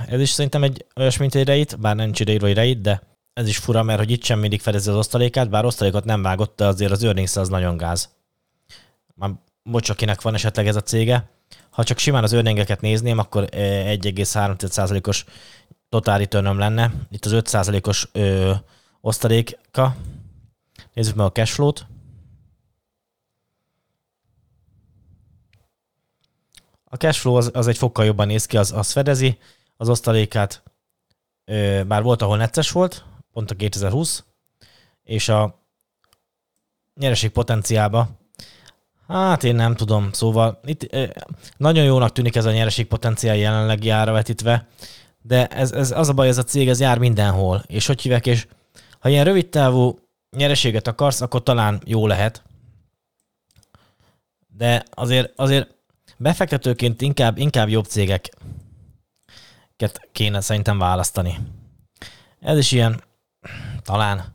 ez 0.08 0.20
is 0.20 0.30
szerintem 0.30 0.62
egy 0.62 0.86
olyas, 0.96 1.16
mint 1.16 1.34
egy 1.34 1.46
reit, 1.46 1.80
bár 1.80 1.96
nem 1.96 2.10
ide 2.18 2.40
hogy 2.40 2.54
reit, 2.54 2.80
de 2.80 3.02
ez 3.32 3.48
is 3.48 3.58
fura, 3.58 3.82
mert 3.82 3.98
hogy 3.98 4.10
itt 4.10 4.24
sem 4.24 4.38
mindig 4.38 4.60
fedezi 4.60 4.90
az 4.90 4.96
osztalékát, 4.96 5.50
bár 5.50 5.64
osztalékot 5.64 6.04
nem 6.04 6.22
vágott, 6.22 6.56
de 6.56 6.66
azért 6.66 6.92
az 6.92 7.02
earnings 7.02 7.36
az 7.36 7.48
nagyon 7.48 7.76
gáz. 7.76 8.10
Már 9.14 9.30
bocs, 9.62 9.88
akinek 9.88 10.22
van 10.22 10.34
esetleg 10.34 10.66
ez 10.66 10.76
a 10.76 10.80
cége. 10.80 11.30
Ha 11.70 11.84
csak 11.84 11.98
simán 11.98 12.22
az 12.22 12.32
earningeket 12.32 12.80
nézném, 12.80 13.18
akkor 13.18 13.48
1,3%-os 13.50 15.24
total 15.94 16.18
return 16.18 16.58
lenne. 16.58 16.92
Itt 17.10 17.24
az 17.24 17.32
5%-os 17.34 18.08
ö, 18.12 18.52
osztaléka. 19.00 19.96
Nézzük 20.92 21.14
meg 21.14 21.26
a 21.26 21.32
cashflow-t. 21.32 21.86
A 26.84 26.96
cashflow 26.96 27.34
az, 27.34 27.50
az 27.54 27.66
egy 27.66 27.78
fokkal 27.78 28.04
jobban 28.04 28.26
néz 28.26 28.46
ki, 28.46 28.56
az, 28.56 28.72
az 28.72 28.92
fedezi 28.92 29.38
az 29.76 29.88
osztalékát. 29.88 30.62
Ö, 31.44 31.82
bár 31.86 32.02
volt, 32.02 32.22
ahol 32.22 32.36
necces 32.36 32.70
volt, 32.70 33.04
pont 33.32 33.50
a 33.50 33.54
2020, 33.54 34.24
és 35.02 35.28
a 35.28 35.62
nyereség 36.94 37.30
potenciálba, 37.30 38.08
hát 39.08 39.44
én 39.44 39.54
nem 39.54 39.74
tudom, 39.74 40.12
szóval 40.12 40.60
itt 40.64 40.96
nagyon 41.56 41.84
jónak 41.84 42.12
tűnik 42.12 42.36
ez 42.36 42.44
a 42.44 42.52
nyereség 42.52 42.86
potenciál 42.86 43.36
jelenlegi 43.36 43.88
ára 43.88 44.12
vetítve, 44.12 44.68
de 45.26 45.46
ez, 45.46 45.72
ez 45.72 45.90
az 45.90 46.08
a 46.08 46.12
baj, 46.12 46.28
ez 46.28 46.38
a 46.38 46.42
cég, 46.42 46.68
ez 46.68 46.80
jár 46.80 46.98
mindenhol, 46.98 47.62
és 47.66 47.86
hogy 47.86 48.00
hívek, 48.00 48.26
és 48.26 48.46
ha 48.98 49.08
ilyen 49.08 49.24
rövid 49.24 49.48
távú 49.48 49.98
nyereséget 50.36 50.86
akarsz, 50.86 51.20
akkor 51.20 51.42
talán 51.42 51.82
jó 51.84 52.06
lehet, 52.06 52.42
de 54.56 54.84
azért, 54.90 55.32
azért 55.36 55.74
befektetőként 56.16 57.00
inkább, 57.00 57.38
inkább 57.38 57.68
jobb 57.68 57.84
cégeket 57.84 58.30
kéne 60.12 60.40
szerintem 60.40 60.78
választani. 60.78 61.38
Ez 62.40 62.58
is 62.58 62.72
ilyen 62.72 63.02
talán 63.82 64.34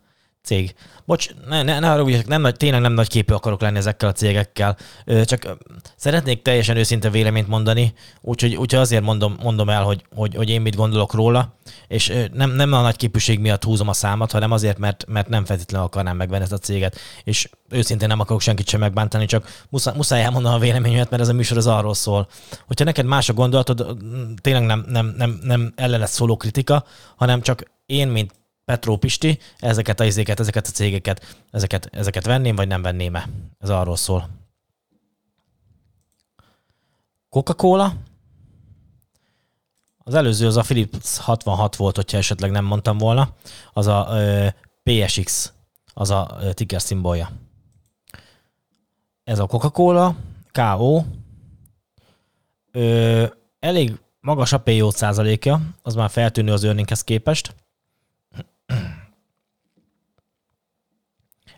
cég. 0.50 0.74
Bocs, 1.06 1.30
ne, 1.48 1.64
ne, 1.64 1.80
ne 1.80 1.88
haragudjatok, 1.88 2.28
nem 2.28 2.42
nagy, 2.42 2.56
tényleg 2.56 2.82
nem 2.82 2.94
nagy 2.94 3.08
képű 3.08 3.34
akarok 3.34 3.62
lenni 3.62 3.78
ezekkel 3.78 4.10
a 4.10 4.12
cégekkel. 4.12 4.78
Csak 5.24 5.58
szeretnék 5.96 6.42
teljesen 6.42 6.78
őszinte 6.78 7.10
véleményt 7.10 7.48
mondani, 7.48 7.94
úgyhogy, 8.22 8.56
úgyhogy 8.56 8.80
azért 8.80 9.04
mondom, 9.04 9.36
mondom 9.44 9.70
el, 9.70 9.84
hogy, 9.84 10.04
hogy, 10.16 10.36
hogy 10.36 10.50
én 10.50 10.62
mit 10.62 10.76
gondolok 10.76 11.14
róla, 11.14 11.58
és 11.88 12.14
nem, 12.34 12.52
nem 12.52 12.74
a 12.74 12.82
nagy 12.82 12.96
képűség 12.96 13.40
miatt 13.40 13.64
húzom 13.64 13.88
a 13.88 13.94
számat, 13.94 14.32
hanem 14.32 14.52
azért, 14.52 14.78
mert, 14.78 15.06
mert 15.08 15.28
nem 15.28 15.46
feltétlenül 15.46 15.88
akarnám 15.88 16.18
megvenni 16.18 16.44
ezt 16.44 16.52
a 16.52 16.58
céget. 16.58 16.98
És 17.24 17.50
őszintén 17.70 18.08
nem 18.08 18.20
akarok 18.20 18.42
senkit 18.42 18.70
sem 18.70 18.80
megbántani, 18.80 19.26
csak 19.26 19.66
muszáj, 19.70 19.96
muszáj 19.96 20.24
elmondanom 20.24 20.58
a 20.58 20.62
véleményemet, 20.62 21.10
mert 21.10 21.22
ez 21.22 21.30
a 21.30 21.34
műsor 21.34 21.58
az 21.58 21.68
arról 21.68 21.94
szól. 21.94 22.28
Hogyha 22.68 22.86
neked 22.86 23.06
más 23.06 23.30
a 23.30 23.34
gondolatod, 23.34 23.98
tényleg 24.42 24.66
nem, 24.66 24.86
nem, 24.88 25.14
nem, 25.18 25.40
nem 25.44 25.74
ellenet 25.76 26.10
szóló 26.10 26.38
kritika, 26.38 26.84
hanem 27.16 27.42
csak 27.42 27.64
én, 27.86 28.08
mint 28.08 28.38
Petró 28.70 28.98
Pisti, 28.98 29.40
ezeket 29.58 30.00
a 30.00 30.04
izéket, 30.04 30.40
ezeket 30.40 30.68
a 30.68 30.70
cégeket, 30.70 31.38
ezeket, 31.52 31.90
ezeket 31.92 32.26
venném, 32.26 32.56
vagy 32.56 32.68
nem 32.68 32.82
venném-e? 32.82 33.30
Ez 33.60 33.70
arról 33.70 33.96
szól. 33.96 34.30
Coca-Cola. 37.30 37.94
Az 39.98 40.14
előző 40.14 40.48
az 40.48 40.58
a 40.58 40.62
Philips 40.62 41.18
66 41.18 41.76
volt, 41.76 41.96
hogyha 41.96 42.18
esetleg 42.18 42.52
nem 42.52 42.66
mondtam 42.66 42.98
volna. 42.98 43.34
Az 43.74 43.88
a 43.88 44.08
ö, 44.10 44.48
PSX, 44.84 45.54
az 45.94 46.10
a 46.10 46.38
ticker 46.54 46.82
szimbolja. 46.82 47.32
Ez 49.24 49.40
a 49.40 49.46
Coca-Cola, 49.46 50.16
KO. 50.52 51.04
Ö, 52.72 53.26
elég 53.60 54.00
magas 54.20 54.54
a 54.54 54.60
PO 54.60 54.92
százalékja, 54.92 55.62
az 55.82 55.96
már 55.96 56.10
feltűnő 56.10 56.52
az 56.52 56.64
earninghez 56.64 57.04
képest. 57.04 57.56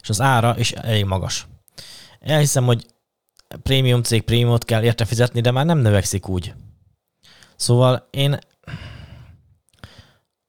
És 0.01 0.09
az 0.09 0.21
ára 0.21 0.57
is 0.57 0.71
elég 0.71 1.05
magas. 1.05 1.47
Elhiszem, 2.19 2.65
hogy 2.65 2.85
prémium 3.63 4.03
cég 4.03 4.21
prémiumot 4.21 4.65
kell 4.65 4.83
érte 4.83 5.05
fizetni, 5.05 5.41
de 5.41 5.51
már 5.51 5.65
nem 5.65 5.77
növekszik 5.77 6.27
úgy. 6.27 6.53
Szóval 7.55 8.07
én 8.09 8.39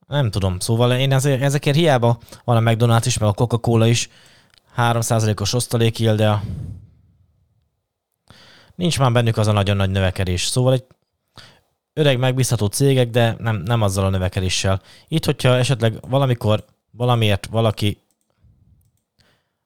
nem 0.06 0.30
tudom, 0.30 0.59
szóval 0.59 0.92
én 0.92 1.12
ezért, 1.12 1.42
ezekért 1.42 1.76
hiába 1.76 2.18
van 2.44 2.66
a 2.66 2.71
McDonald's 2.71 3.02
is, 3.04 3.18
meg 3.18 3.28
a 3.28 3.32
Coca-Cola 3.32 3.87
is 3.87 4.09
3%-os 4.76 5.52
osztalék 5.52 6.11
de 6.11 6.42
nincs 8.75 8.99
már 8.99 9.12
bennük 9.12 9.37
az 9.37 9.47
a 9.47 9.52
nagyon 9.52 9.76
nagy 9.76 9.90
növekedés. 9.90 10.47
Szóval 10.47 10.73
egy 10.73 10.85
öreg, 11.92 12.18
megbízható 12.18 12.66
cégek, 12.66 13.11
de 13.11 13.37
nem, 13.38 13.56
nem 13.56 13.82
azzal 13.82 14.04
a 14.04 14.09
növekedéssel. 14.11 14.82
Itt, 15.09 15.25
hogyha 15.25 15.56
esetleg 15.56 16.09
valamikor 16.09 16.64
valamiért 16.90 17.47
valaki 17.47 18.01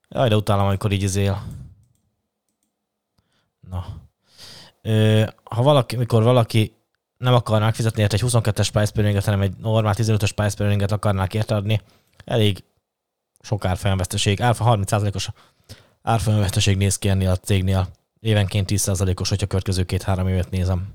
Jaj, 0.09 0.29
de 0.29 0.37
utálom, 0.37 0.67
amikor 0.67 0.93
így 0.93 1.03
izél. 1.03 1.43
Na. 3.71 3.85
Ö, 4.83 5.25
ha 5.45 5.63
valaki, 5.63 5.97
mikor 5.97 6.23
valaki 6.23 6.77
nem 7.19 7.35
akarná 7.35 7.65
megfizetni 7.65 8.03
érte 8.03 8.15
egy 8.15 8.23
22-es 8.27 8.69
price 8.73 8.93
per 8.93 9.23
hanem 9.25 9.41
egy 9.41 9.57
normál 9.57 9.95
15-ös 9.97 10.31
price 10.35 10.57
per 10.57 10.93
akarnák 10.93 11.35
érte 11.35 11.55
adni, 11.55 11.81
elég 12.25 12.65
sok 13.41 13.65
árfolyamveszteség. 13.65 14.43
Árfa 14.43 14.77
30%-os 14.79 15.29
árfolyamveszteség 16.03 16.77
néz 16.77 16.99
ki 16.99 17.09
ennél 17.09 17.31
a 17.31 17.37
cégnél. 17.37 17.89
Évenként 18.21 18.71
10%-os, 18.73 19.29
hogyha 19.29 19.47
következő 19.47 19.85
két-három 19.85 20.29
évet 20.29 20.51
nézem. 20.51 20.95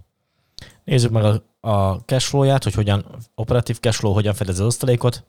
Nézzük 0.83 1.11
meg 1.11 1.23
a, 1.23 1.69
a 1.69 1.99
cashflow-ját, 2.05 2.63
hogy 2.63 2.73
hogyan, 2.73 3.05
operatív 3.35 3.79
cashflow 3.79 4.13
hogyan 4.13 4.33
fedez 4.33 4.59
az 4.59 4.65
osztalékot. 4.65 5.23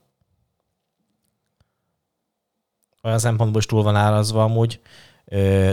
Olyan 3.02 3.18
szempontból 3.18 3.60
is 3.60 3.66
túl 3.66 3.82
van 3.82 3.96
árazva 3.96 4.42
amúgy, 4.42 4.80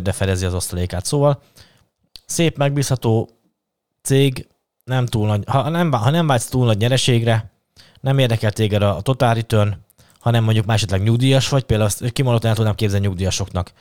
de 0.01 0.11
fedezi 0.11 0.45
az 0.45 0.53
osztalékát. 0.53 1.05
Szóval 1.05 1.41
szép, 2.25 2.57
megbízható 2.57 3.29
cég, 4.01 4.47
nem 4.83 5.05
túl 5.05 5.27
nagy, 5.27 5.43
ha 5.47 5.69
nem, 5.69 5.91
ha 5.91 6.09
nem 6.09 6.27
vágysz 6.27 6.49
túl 6.49 6.65
nagy 6.65 6.77
nyereségre, 6.77 7.51
nem 8.01 8.17
érdekel 8.17 8.51
téged 8.51 8.81
a, 8.81 8.95
a 8.95 9.01
total 9.01 9.33
return, 9.33 9.75
hanem 10.19 10.43
mondjuk 10.43 10.65
már 10.65 10.75
esetleg 10.75 11.03
nyugdíjas 11.03 11.49
vagy, 11.49 11.63
például 11.63 11.89
azt 11.89 12.11
kimondottan 12.11 12.49
el 12.49 12.55
tudnám 12.55 12.75
képzelni 12.75 13.05
nyugdíjasoknak. 13.07 13.73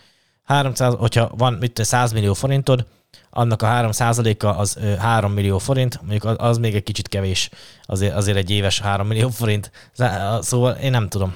300, 0.44 0.94
hogyha 0.94 1.30
van 1.36 1.52
mit 1.52 1.84
100 1.84 2.12
millió 2.12 2.34
forintod, 2.34 2.86
annak 3.30 3.62
a 3.62 3.66
3 3.66 3.90
a 4.38 4.46
az 4.46 4.78
3 4.98 5.32
millió 5.32 5.58
forint, 5.58 6.00
mondjuk 6.00 6.40
az 6.40 6.58
még 6.58 6.74
egy 6.74 6.82
kicsit 6.82 7.08
kevés, 7.08 7.50
azért, 7.82 8.14
azért 8.14 8.36
egy 8.36 8.50
éves 8.50 8.80
3 8.80 9.06
millió 9.06 9.28
forint. 9.28 9.70
Szóval 10.40 10.72
én 10.72 10.90
nem 10.90 11.08
tudom. 11.08 11.34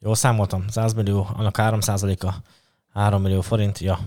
Jól 0.00 0.14
számoltam, 0.14 0.68
100 0.68 0.92
millió, 0.92 1.28
annak 1.32 1.56
3 1.56 1.78
a 2.18 2.34
3 2.92 3.22
millió 3.22 3.40
forint, 3.40 3.78
ja. 3.78 3.98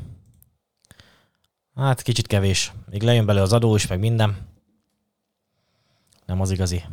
Hát 1.75 2.01
kicsit 2.01 2.27
kevés. 2.27 2.73
Még 2.89 3.03
lejön 3.03 3.25
belőle 3.25 3.43
az 3.43 3.53
adó 3.53 3.75
is, 3.75 3.87
meg 3.87 3.99
minden. 3.99 4.49
Nem 6.25 6.41
az 6.41 6.51
igazi. 6.51 6.83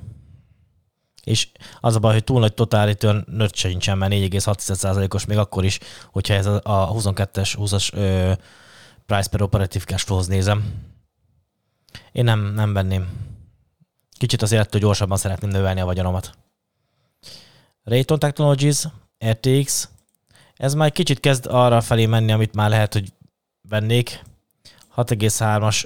és 1.24 1.48
az 1.80 1.94
a 1.94 1.98
baj, 1.98 2.12
hogy 2.12 2.24
túl 2.24 2.40
nagy 2.40 2.54
total 2.54 2.86
return 2.86 3.24
nőtt 3.26 3.54
sincsen, 3.54 3.98
mert 3.98 4.12
4,6%-os 4.12 5.24
még 5.24 5.38
akkor 5.38 5.64
is, 5.64 5.78
hogyha 6.10 6.34
ez 6.34 6.46
a, 6.46 6.60
a 6.64 6.92
22-es, 6.92 7.54
20-as 7.58 7.92
ö, 7.94 8.32
price 9.06 9.28
per 9.28 9.42
operative 9.42 9.84
cash 9.84 10.04
flow-hoz 10.04 10.26
nézem. 10.26 10.86
Én 12.12 12.24
nem, 12.24 12.40
nem 12.40 12.72
venném. 12.72 13.08
Kicsit 14.18 14.42
azért 14.42 14.62
ettől 14.62 14.80
gyorsabban 14.80 15.16
szeretném 15.16 15.50
növelni 15.50 15.80
a 15.80 15.84
vagyonomat. 15.84 16.38
Rayton 17.88 18.18
Technologies, 18.18 18.84
RTX, 19.24 19.88
ez 20.56 20.74
már 20.74 20.92
kicsit 20.92 21.20
kezd 21.20 21.46
arra 21.46 21.80
felé 21.80 22.06
menni, 22.06 22.32
amit 22.32 22.54
már 22.54 22.70
lehet, 22.70 22.92
hogy 22.92 23.12
vennék. 23.68 24.22
6,3-as 24.96 25.84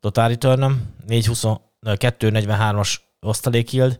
total 0.00 0.28
return 0.28 0.72
243-as 1.08 2.96
osztalék 3.20 3.72
yield. 3.72 3.98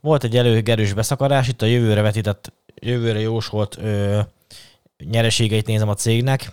Volt 0.00 0.24
egy 0.24 0.36
előgerős 0.36 0.92
beszakarás, 0.92 1.48
itt 1.48 1.62
a 1.62 1.66
jövőre 1.66 2.02
vetített, 2.02 2.52
jövőre 2.74 3.20
jósolt 3.20 3.76
ö, 3.76 4.20
nyereségeit 5.04 5.66
nézem 5.66 5.88
a 5.88 5.94
cégnek. 5.94 6.52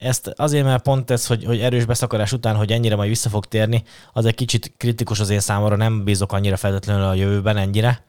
Ezt 0.00 0.26
azért, 0.26 0.64
mert 0.64 0.82
pont 0.82 1.10
ez, 1.10 1.26
hogy, 1.26 1.44
hogy 1.44 1.60
erős 1.60 1.84
beszakarás 1.84 2.32
után, 2.32 2.56
hogy 2.56 2.72
ennyire 2.72 2.96
majd 2.96 3.08
vissza 3.08 3.28
fog 3.28 3.46
térni, 3.46 3.82
az 4.12 4.24
egy 4.24 4.34
kicsit 4.34 4.72
kritikus 4.76 5.20
az 5.20 5.30
én 5.30 5.40
számomra, 5.40 5.76
nem 5.76 6.04
bízok 6.04 6.32
annyira 6.32 6.56
feltétlenül 6.56 7.04
a 7.04 7.14
jövőben 7.14 7.56
ennyire. 7.56 8.04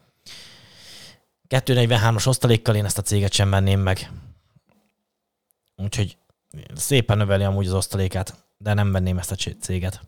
243-as 1.49 2.27
osztalékkal 2.27 2.75
én 2.75 2.85
ezt 2.85 2.97
a 2.97 3.01
céget 3.01 3.33
sem 3.33 3.49
venném 3.49 3.79
meg. 3.79 4.11
Úgyhogy 5.75 6.17
szépen 6.75 7.17
növeli 7.17 7.43
amúgy 7.43 7.67
az 7.67 7.73
osztalékát, 7.73 8.45
de 8.57 8.73
nem 8.73 8.91
venném 8.91 9.17
ezt 9.17 9.31
a 9.31 9.35
céget. 9.59 10.01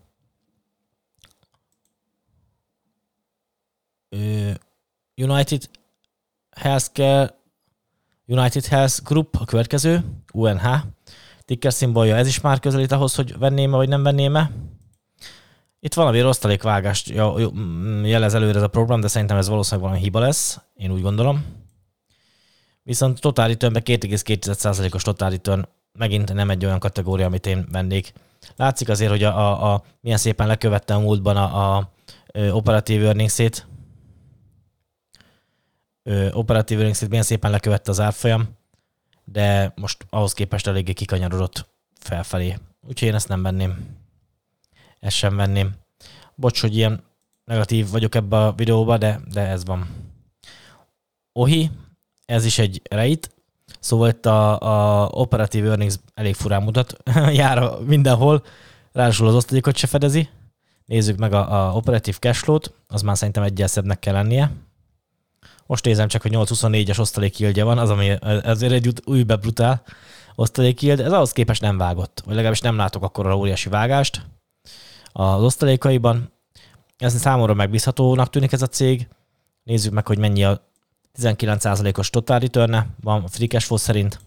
United 5.16 5.70
Healthcare 6.50 7.38
United 8.26 8.64
Health 8.64 9.02
Group 9.02 9.36
a 9.36 9.44
következő, 9.44 10.04
UNH. 10.32 10.84
Ticker 11.44 11.72
szimbolja, 11.72 12.16
ez 12.16 12.26
is 12.26 12.40
már 12.40 12.60
közelít 12.60 12.92
ahhoz, 12.92 13.14
hogy 13.14 13.38
venném-e 13.38 13.76
vagy 13.76 13.88
nem 13.88 14.02
venném-e. 14.02 14.50
Itt 15.80 15.94
valami 15.94 16.24
osztalékvágást 16.24 17.08
jelez 18.02 18.34
előre 18.34 18.56
ez 18.56 18.62
a 18.62 18.68
program, 18.68 19.00
de 19.00 19.08
szerintem 19.08 19.36
ez 19.36 19.48
valószínűleg 19.48 19.84
valami 19.88 20.04
hiba 20.04 20.18
lesz, 20.18 20.60
én 20.74 20.90
úgy 20.90 21.02
gondolom. 21.02 21.44
Viszont 22.82 23.20
total 23.20 23.46
return 23.46 23.74
2,2%-os 23.74 25.02
total 25.02 25.30
return 25.30 25.68
megint 25.98 26.32
nem 26.32 26.50
egy 26.50 26.64
olyan 26.64 26.78
kategória, 26.78 27.26
amit 27.26 27.46
én 27.46 27.66
vennék. 27.72 28.12
Látszik 28.56 28.88
azért, 28.88 29.10
hogy 29.10 29.22
a, 29.22 29.38
a, 29.38 29.72
a 29.72 29.82
milyen 30.00 30.18
szépen 30.18 30.46
lekövette 30.46 30.94
a 30.94 31.00
múltban 31.00 31.36
a, 31.36 31.76
a, 31.76 31.76
a 31.76 31.88
operatív 32.38 33.04
earnings-ét, 33.04 33.66
operatív 36.32 36.78
earnings 36.78 37.08
milyen 37.08 37.22
szépen 37.22 37.50
lekövette 37.50 37.90
az 37.90 38.00
árfolyam, 38.00 38.48
de 39.24 39.72
most 39.76 40.06
ahhoz 40.10 40.32
képest 40.32 40.66
eléggé 40.66 40.92
kikanyarodott 40.92 41.66
felfelé. 41.98 42.58
Úgyhogy 42.88 43.08
én 43.08 43.14
ezt 43.14 43.28
nem 43.28 43.42
venném. 43.42 43.96
Ezt 45.00 45.16
sem 45.16 45.36
venném. 45.36 45.74
Bocs, 46.34 46.60
hogy 46.60 46.76
ilyen 46.76 47.02
negatív 47.44 47.90
vagyok 47.90 48.14
ebbe 48.14 48.36
a 48.36 48.52
videóba, 48.52 48.98
de, 48.98 49.20
de 49.32 49.40
ez 49.40 49.64
van. 49.64 49.88
Ohi, 51.32 51.70
ez 52.26 52.44
is 52.44 52.58
egy 52.58 52.82
reit, 52.90 53.30
szóval 53.80 54.08
itt 54.08 54.26
a, 54.26 54.60
a 54.60 55.08
operatív 55.08 55.66
earnings 55.66 55.94
elég 56.14 56.34
furán 56.34 56.62
mutat, 56.62 56.96
jár 57.32 57.78
mindenhol, 57.86 58.44
ráadásul 58.92 59.26
az 59.26 59.34
osztalékot 59.34 59.76
se 59.76 59.86
fedezi. 59.86 60.28
Nézzük 60.86 61.16
meg 61.16 61.32
a, 61.32 61.68
a 61.68 61.74
operatív 61.74 62.18
cashflow-t, 62.18 62.72
az 62.86 63.02
már 63.02 63.16
szerintem 63.16 63.42
egyel 63.42 63.66
szebbnek 63.66 63.98
kell 63.98 64.14
lennie. 64.14 64.50
Most 65.66 65.84
nézem 65.84 66.08
csak, 66.08 66.22
hogy 66.22 66.32
824-es 66.34 67.00
osztalék 67.00 67.38
yieldje 67.38 67.64
van, 67.64 67.78
az, 67.78 67.90
ami 67.90 68.16
ezért 68.22 68.72
egy 68.72 68.92
újbe 69.04 69.36
brutál 69.36 69.82
osztalék 70.34 70.82
yield. 70.82 71.00
Ez 71.00 71.12
ahhoz 71.12 71.32
képest 71.32 71.60
nem 71.60 71.78
vágott, 71.78 72.22
vagy 72.24 72.34
legalábbis 72.34 72.60
nem 72.60 72.76
látok 72.76 73.02
akkor 73.02 73.26
a 73.26 73.36
óriási 73.36 73.68
vágást 73.68 74.26
az 75.12 75.42
osztalékaiban. 75.42 76.32
Ez 76.96 77.20
számomra 77.20 77.54
megbízhatónak 77.54 78.30
tűnik 78.30 78.52
ez 78.52 78.62
a 78.62 78.66
cég. 78.66 79.08
Nézzük 79.62 79.92
meg, 79.92 80.06
hogy 80.06 80.18
mennyi 80.18 80.44
a 80.44 80.68
19%-os 81.18 82.10
total 82.10 82.38
return 82.38 82.76
van 83.00 83.22
a 83.22 83.28
free 83.28 83.46
cash 83.46 83.66
flow 83.66 83.78
szerint. 83.78 84.20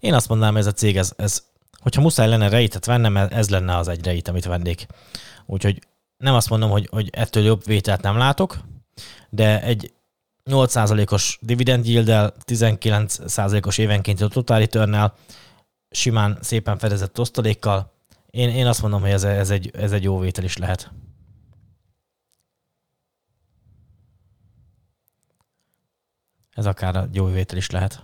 Én 0.00 0.14
azt 0.14 0.28
mondanám, 0.28 0.56
ez 0.56 0.66
a 0.66 0.72
cég, 0.72 0.96
ez, 0.96 1.12
ez 1.16 1.42
hogyha 1.80 2.00
muszáj 2.00 2.28
lenne 2.28 2.48
rejtet 2.48 2.84
vennem, 2.84 3.16
ez 3.16 3.50
lenne 3.50 3.76
az 3.76 3.88
egy 3.88 4.04
rejt, 4.04 4.28
amit 4.28 4.44
vennék. 4.44 4.86
Úgyhogy 5.46 5.78
nem 6.16 6.34
azt 6.34 6.50
mondom, 6.50 6.70
hogy, 6.70 6.88
hogy 6.90 7.10
ettől 7.12 7.44
jobb 7.44 7.64
vételt 7.64 8.02
nem 8.02 8.16
látok, 8.16 8.58
de 9.30 9.62
egy 9.62 9.92
8%-os 10.50 11.38
dividend 11.40 11.86
yield 11.86 12.32
19%-os 12.46 13.78
évenkénti 13.78 14.28
total 14.28 14.58
return 14.58 15.12
simán 15.90 16.38
szépen 16.40 16.78
fedezett 16.78 17.18
osztalékkal, 17.18 17.92
én, 18.32 18.48
én 18.48 18.66
azt 18.66 18.82
mondom, 18.82 19.00
hogy 19.00 19.10
ez, 19.10 19.24
ez, 19.24 19.50
egy, 19.50 19.70
ez 19.74 19.92
egy 19.92 20.02
jó 20.02 20.18
vétel 20.18 20.44
is 20.44 20.56
lehet. 20.56 20.90
Ez 26.50 26.66
akár 26.66 26.96
a 26.96 27.08
jó 27.12 27.24
vétel 27.24 27.56
is 27.56 27.70
lehet. 27.70 28.02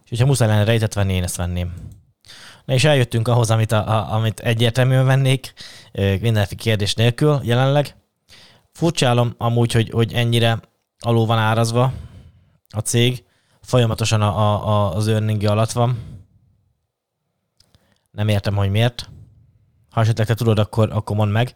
Úgyhogy 0.00 0.18
ha 0.18 0.26
muszáj 0.26 0.48
lenne 0.48 0.64
rejtet 0.64 0.94
venni, 0.94 1.12
én 1.12 1.22
ezt 1.22 1.36
venném. 1.36 1.74
Na 2.64 2.74
és 2.74 2.84
eljöttünk 2.84 3.28
ahhoz, 3.28 3.50
amit, 3.50 3.72
a, 3.72 3.88
a, 3.88 4.14
amit 4.14 4.40
egyértelműen 4.40 5.06
vennék, 5.06 5.52
mindenféle 5.92 6.60
kérdés 6.60 6.94
nélkül 6.94 7.40
jelenleg. 7.42 7.96
Furcsálom 8.78 9.34
amúgy, 9.38 9.72
hogy, 9.72 9.90
hogy 9.90 10.12
ennyire 10.12 10.60
alul 10.98 11.26
van 11.26 11.38
árazva 11.38 11.92
a 12.68 12.78
cég, 12.78 13.24
folyamatosan 13.60 14.22
a, 14.22 14.68
a, 14.68 14.94
az 14.94 15.08
earning 15.08 15.44
alatt 15.44 15.72
van. 15.72 15.98
Nem 18.10 18.28
értem, 18.28 18.54
hogy 18.54 18.70
miért. 18.70 19.10
Ha 19.90 20.00
esetleg 20.00 20.26
te 20.26 20.34
tudod, 20.34 20.58
akkor, 20.58 20.90
akkor 20.92 21.16
mondd 21.16 21.30
meg. 21.30 21.54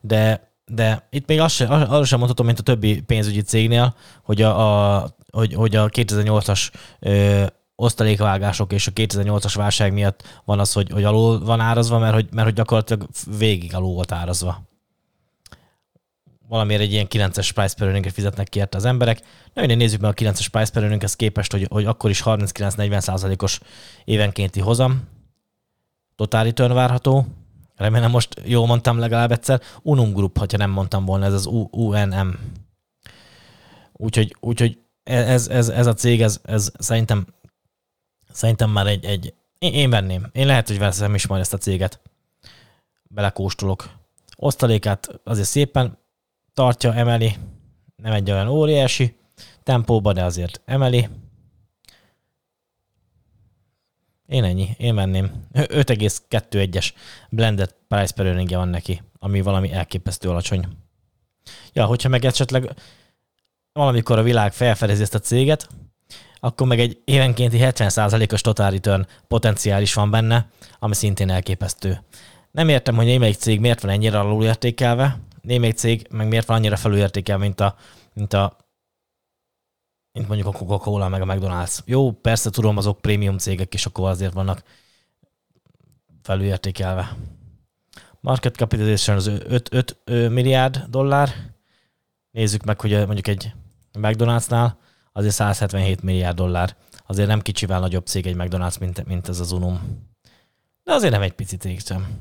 De, 0.00 0.52
de 0.64 1.08
itt 1.10 1.26
még 1.26 1.40
azt 1.40 1.54
sem, 1.54 1.70
arra 1.70 2.04
sem 2.04 2.18
mondhatom, 2.18 2.46
mint 2.46 2.58
a 2.58 2.62
többi 2.62 3.00
pénzügyi 3.00 3.42
cégnél, 3.42 3.94
hogy 4.22 4.42
a, 4.42 4.94
a, 4.94 5.08
hogy, 5.30 5.54
hogy 5.54 5.76
a 5.76 5.88
2008-as 5.88 6.70
ö, 7.00 7.44
osztalékvágások 7.76 8.72
és 8.72 8.86
a 8.86 8.92
2008-as 8.92 9.52
válság 9.54 9.92
miatt 9.92 10.42
van 10.44 10.58
az, 10.58 10.72
hogy, 10.72 10.90
hogy 10.90 11.04
alul 11.04 11.44
van 11.44 11.60
árazva, 11.60 11.98
mert 11.98 12.14
hogy, 12.14 12.28
mert 12.30 12.46
hogy 12.46 12.56
gyakorlatilag 12.56 13.08
végig 13.38 13.74
alul 13.74 13.94
volt 13.94 14.12
árazva 14.12 14.72
valamiért 16.48 16.80
egy 16.80 16.92
ilyen 16.92 17.06
9-es 17.10 17.50
price 17.54 17.74
per 17.74 17.86
earning 17.86 18.08
fizetnek 18.08 18.48
ki 18.48 18.58
érte 18.58 18.76
az 18.76 18.84
emberek. 18.84 19.20
Na, 19.52 19.64
én 19.64 19.76
nézzük 19.76 20.00
meg 20.00 20.10
a 20.10 20.14
9-es 20.14 20.46
price 20.50 20.72
per 20.72 20.82
earning 20.82 21.04
képest, 21.16 21.52
hogy, 21.52 21.66
hogy 21.70 21.84
akkor 21.84 22.10
is 22.10 22.22
39-40 22.24 23.00
százalékos 23.00 23.60
évenkénti 24.04 24.60
hozam. 24.60 25.08
Total 26.16 26.44
return 26.44 26.72
várható. 26.72 27.26
Remélem 27.76 28.10
most 28.10 28.40
jól 28.44 28.66
mondtam 28.66 28.98
legalább 28.98 29.32
egyszer. 29.32 29.60
Unum 29.82 30.12
Group, 30.12 30.38
ha 30.38 30.46
nem 30.56 30.70
mondtam 30.70 31.04
volna, 31.04 31.24
ez 31.24 31.32
az 31.32 31.46
UNM. 31.70 32.38
Úgyhogy, 33.92 34.36
úgyhogy 34.40 34.78
ez, 35.02 35.48
ez, 35.48 35.68
ez, 35.68 35.86
a 35.86 35.94
cég, 35.94 36.22
ez, 36.22 36.40
ez 36.42 36.70
szerintem, 36.78 37.26
szerintem 38.32 38.70
már 38.70 38.86
egy, 38.86 39.04
egy 39.04 39.34
én, 39.58 39.72
én 39.72 39.90
venném. 39.90 40.26
Én 40.32 40.46
lehet, 40.46 40.68
hogy 40.68 40.78
veszem 40.78 41.14
is 41.14 41.26
majd 41.26 41.40
ezt 41.40 41.54
a 41.54 41.58
céget. 41.58 42.00
Belekóstolok. 43.02 43.90
Osztalékát 44.36 45.20
azért 45.24 45.48
szépen 45.48 45.98
tartja, 46.54 46.94
emeli. 46.94 47.36
Nem 47.96 48.12
egy 48.12 48.30
olyan 48.30 48.48
óriási 48.48 49.16
tempóba, 49.62 50.12
de 50.12 50.24
azért 50.24 50.60
emeli. 50.64 51.08
Én 54.26 54.44
ennyi, 54.44 54.68
én 54.78 54.94
menném. 54.94 55.46
5,21-es 55.52 56.90
blended 57.30 57.74
price 57.88 58.12
per 58.14 58.26
earning 58.26 58.50
van 58.50 58.68
neki, 58.68 59.02
ami 59.18 59.40
valami 59.40 59.72
elképesztő 59.72 60.28
alacsony. 60.28 60.66
Ja, 61.72 61.84
hogyha 61.84 62.08
meg 62.08 62.24
esetleg 62.24 62.74
valamikor 63.72 64.18
a 64.18 64.22
világ 64.22 64.52
felfedezi 64.52 65.02
ezt 65.02 65.14
a 65.14 65.18
céget, 65.18 65.68
akkor 66.40 66.66
meg 66.66 66.80
egy 66.80 67.00
évenkénti 67.04 67.58
70%-os 67.60 68.40
total 68.40 68.70
return 68.70 69.06
potenciális 69.28 69.94
van 69.94 70.10
benne, 70.10 70.48
ami 70.78 70.94
szintén 70.94 71.30
elképesztő. 71.30 72.02
Nem 72.50 72.68
értem, 72.68 72.96
hogy 72.96 73.04
némelyik 73.04 73.36
cég 73.36 73.60
miért 73.60 73.80
van 73.80 73.90
ennyire 73.90 74.18
alulértékelve, 74.18 75.18
némelyik 75.44 75.76
cég 75.76 76.06
meg 76.10 76.28
miért 76.28 76.46
van 76.46 76.56
annyira 76.56 76.76
felülértékel, 76.76 77.38
mint 77.38 77.60
a, 77.60 77.76
mint 78.12 78.32
a 78.32 78.56
mint 80.12 80.28
mondjuk 80.28 80.54
a 80.54 80.58
Coca-Cola 80.58 81.08
meg 81.08 81.22
a 81.22 81.24
McDonald's. 81.24 81.78
Jó, 81.84 82.12
persze 82.12 82.50
tudom, 82.50 82.76
azok 82.76 83.00
prémium 83.00 83.38
cégek, 83.38 83.74
és 83.74 83.86
akkor 83.86 84.08
azért 84.08 84.32
vannak 84.32 84.62
felülértékelve. 86.22 87.16
Market 88.20 88.54
capitalization 88.54 89.16
az 89.16 89.26
5, 89.26 89.68
5 90.04 90.30
milliárd 90.30 90.84
dollár. 90.88 91.52
Nézzük 92.30 92.64
meg, 92.64 92.80
hogy 92.80 92.90
mondjuk 92.90 93.26
egy 93.26 93.52
McDonald'snál 93.98 94.76
azért 95.12 95.34
177 95.34 96.02
milliárd 96.02 96.36
dollár. 96.36 96.76
Azért 97.06 97.28
nem 97.28 97.40
kicsivel 97.40 97.80
nagyobb 97.80 98.06
cég 98.06 98.26
egy 98.26 98.36
McDonald's, 98.38 98.80
mint, 98.80 99.04
mint 99.06 99.28
ez 99.28 99.40
az 99.40 99.52
Unum. 99.52 100.02
De 100.82 100.92
azért 100.92 101.12
nem 101.12 101.22
egy 101.22 101.34
pici 101.34 101.56
cég 101.56 101.80
sem. 101.80 102.18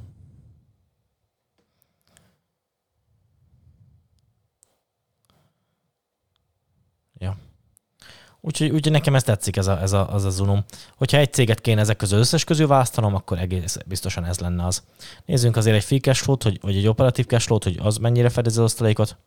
Úgyhogy, 8.46 8.70
úgyhogy 8.70 8.92
nekem 8.92 9.16
ez 9.16 9.24
tetszik, 9.24 9.56
ez 9.56 9.68
a, 9.68 9.82
ez 9.82 9.92
a, 9.92 10.14
az 10.14 10.24
a 10.24 10.30
Zunum. 10.30 10.64
Hogyha 10.96 11.18
egy 11.18 11.34
céget 11.34 11.62
kéne 11.62 11.82
ezek 11.82 11.98
közül 11.98 12.20
összes 12.20 12.44
közül 12.44 12.68
választanom, 12.68 13.16
akkor 13.16 13.40
egész 13.40 13.78
biztosan 13.86 14.26
ez 14.26 14.40
lenne 14.40 14.66
az. 14.66 14.84
Nézzünk 15.26 15.56
azért 15.56 15.76
egy 15.76 15.84
free 15.84 16.00
cash 16.00 16.26
hogy, 16.26 16.60
vagy 16.62 16.76
egy 16.76 16.88
operatív 16.88 17.26
cash 17.26 17.46
flow 17.46 17.58
hogy 17.64 17.80
az 17.82 17.98
mennyire 17.98 18.30
fedezi 18.30 18.58
az 18.58 18.64
osztalékot. 18.64 19.18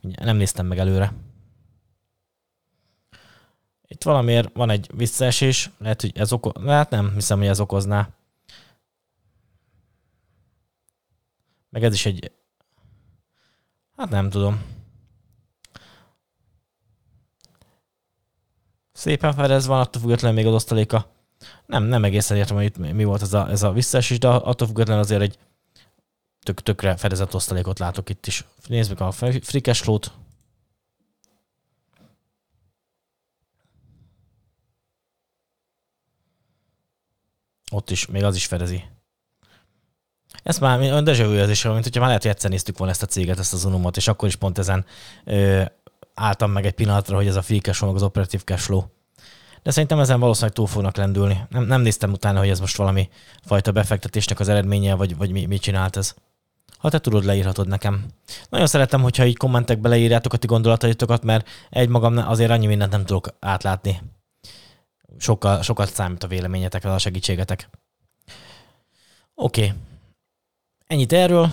Nem 0.00 0.36
néztem 0.36 0.66
meg 0.66 0.78
előre. 0.78 1.12
Itt 3.86 4.02
valamiért 4.02 4.50
van 4.54 4.70
egy 4.70 4.90
visszaesés, 4.94 5.70
lehet, 5.78 6.00
hogy 6.00 6.12
ez 6.14 6.32
okoz... 6.32 6.52
Hát 6.66 6.90
nem 6.90 7.12
hiszem, 7.14 7.38
hogy 7.38 7.46
ez 7.46 7.60
okozná. 7.60 8.08
Meg 11.70 11.84
ez 11.84 11.94
is 11.94 12.06
egy... 12.06 12.32
Hát 13.96 14.10
nem 14.10 14.30
tudom. 14.30 14.62
Szépen 18.94 19.34
fedez 19.34 19.66
van, 19.66 19.80
attól 19.80 20.02
függetlenül 20.02 20.36
még 20.36 20.46
az 20.46 20.54
osztaléka. 20.54 21.10
Nem, 21.66 21.82
nem 21.82 22.04
egészen 22.04 22.36
értem, 22.36 22.56
hogy 22.56 22.64
itt 22.64 22.78
mi 22.78 23.04
volt 23.04 23.22
ez 23.22 23.32
a, 23.32 23.50
ez 23.50 23.62
a 23.62 23.72
visszaesés, 23.72 24.18
de 24.18 24.28
attól 24.28 24.66
függetlenül 24.66 25.02
azért 25.02 25.20
egy 25.20 25.38
tök, 26.42 26.60
tökre 26.60 26.96
fedezett 26.96 27.34
osztalékot 27.34 27.78
látok 27.78 28.08
itt 28.08 28.26
is. 28.26 28.44
Nézzük 28.66 29.00
a 29.00 29.10
flow-t. 29.10 30.12
Ott 37.70 37.90
is, 37.90 38.06
még 38.06 38.22
az 38.22 38.36
is 38.36 38.46
fedezi. 38.46 38.84
Ez 40.42 40.58
már 40.58 40.80
olyan 40.80 41.50
is, 41.50 41.62
mint 41.64 41.82
hogyha 41.82 42.00
már 42.00 42.08
lehet, 42.08 42.22
hogy 42.22 42.30
egyszer 42.30 42.50
néztük 42.50 42.78
volna 42.78 42.92
ezt 42.92 43.02
a 43.02 43.06
céget, 43.06 43.38
ezt 43.38 43.52
az 43.52 43.64
unumot, 43.64 43.96
és 43.96 44.08
akkor 44.08 44.28
is 44.28 44.36
pont 44.36 44.58
ezen 44.58 44.86
ö, 45.24 45.64
álltam 46.14 46.50
meg 46.50 46.66
egy 46.66 46.72
pillanatra, 46.72 47.16
hogy 47.16 47.26
ez 47.26 47.36
a 47.36 47.42
free 47.42 47.60
cash 47.60 47.78
flow, 47.78 47.94
az 47.94 48.02
operatív 48.02 48.44
cash 48.44 48.62
flow. 48.62 48.82
De 49.62 49.70
szerintem 49.70 49.98
ezen 49.98 50.20
valószínűleg 50.20 50.54
túl 50.54 50.66
fognak 50.66 50.96
lendülni. 50.96 51.46
Nem, 51.48 51.62
nem 51.62 51.80
néztem 51.80 52.12
utána, 52.12 52.38
hogy 52.38 52.48
ez 52.48 52.60
most 52.60 52.76
valami 52.76 53.08
fajta 53.42 53.72
befektetésnek 53.72 54.40
az 54.40 54.48
eredménye, 54.48 54.94
vagy, 54.94 55.16
vagy 55.16 55.30
mi, 55.30 55.46
mit 55.46 55.62
csinált 55.62 55.96
ez. 55.96 56.14
Ha 56.78 56.88
te 56.88 56.98
tudod, 56.98 57.24
leírhatod 57.24 57.68
nekem. 57.68 58.04
Nagyon 58.48 58.66
szeretem, 58.66 59.02
hogyha 59.02 59.24
így 59.24 59.36
kommentekbe 59.36 59.88
leírjátok 59.88 60.32
a 60.32 60.36
ti 60.36 60.46
gondolataitokat, 60.46 61.22
mert 61.24 61.48
egy 61.70 61.88
magam 61.88 62.16
azért 62.16 62.50
annyi 62.50 62.66
mindent 62.66 62.90
nem 62.90 63.04
tudok 63.04 63.28
átlátni. 63.40 64.02
Sokkal, 65.18 65.62
sokat 65.62 65.92
számít 65.92 66.22
a 66.22 66.26
véleményetek, 66.26 66.84
a 66.84 66.98
segítségetek. 66.98 67.68
Oké. 69.34 69.64
Okay. 69.64 69.76
Ennyit 70.86 71.12
erről. 71.12 71.52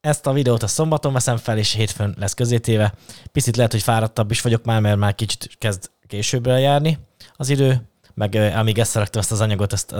Ezt 0.00 0.26
a 0.26 0.32
videót 0.32 0.62
a 0.62 0.66
szombaton 0.66 1.12
veszem 1.12 1.36
fel, 1.36 1.58
és 1.58 1.72
hétfőn 1.72 2.14
lesz 2.18 2.34
közétéve. 2.34 2.94
Picit 3.32 3.56
lehet, 3.56 3.72
hogy 3.72 3.82
fáradtabb 3.82 4.30
is 4.30 4.40
vagyok 4.40 4.64
már, 4.64 4.80
mert 4.80 4.98
már 4.98 5.14
kicsit 5.14 5.56
kezd 5.58 5.90
későbbre 6.06 6.58
járni 6.58 6.98
az 7.34 7.48
idő, 7.48 7.88
meg 8.14 8.34
amíg 8.34 8.78
összeraktam 8.78 9.20
ezt 9.20 9.32
az 9.32 9.40
anyagot, 9.40 9.72
ezt 9.72 9.92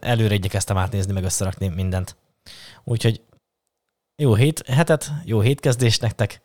előre 0.00 0.34
igyekeztem 0.34 0.76
átnézni, 0.76 1.12
meg 1.12 1.24
összerakni 1.24 1.68
mindent. 1.68 2.16
Úgyhogy 2.84 3.22
jó 4.16 4.34
hét, 4.34 4.66
hetet, 4.66 5.12
jó 5.24 5.40
hétkezdést 5.40 6.00
nektek. 6.00 6.40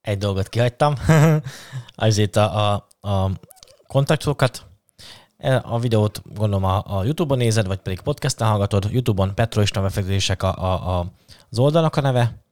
Egy 0.00 0.18
dolgot 0.18 0.48
kihagytam, 0.48 0.94
azért 1.94 2.36
a, 2.36 2.74
a, 2.74 2.88
a 3.08 3.30
kontaktokat. 3.86 4.66
E, 5.42 5.62
a 5.64 5.78
videót 5.78 6.22
gondolom 6.34 6.64
a, 6.64 6.82
a 6.86 7.04
YouTube-on 7.04 7.38
nézed, 7.38 7.66
vagy 7.66 7.78
pedig 7.78 8.00
podcasten 8.00 8.48
hallgatod. 8.48 8.88
YouTube-on 8.90 9.34
Petro 9.34 9.62
István 9.62 9.84
befektetések 9.84 10.42
a, 10.42 10.56
a, 10.56 10.98
a, 10.98 11.12
az 11.50 11.58
oldalnak 11.58 11.96
a 11.96 12.00
neve. 12.00 12.44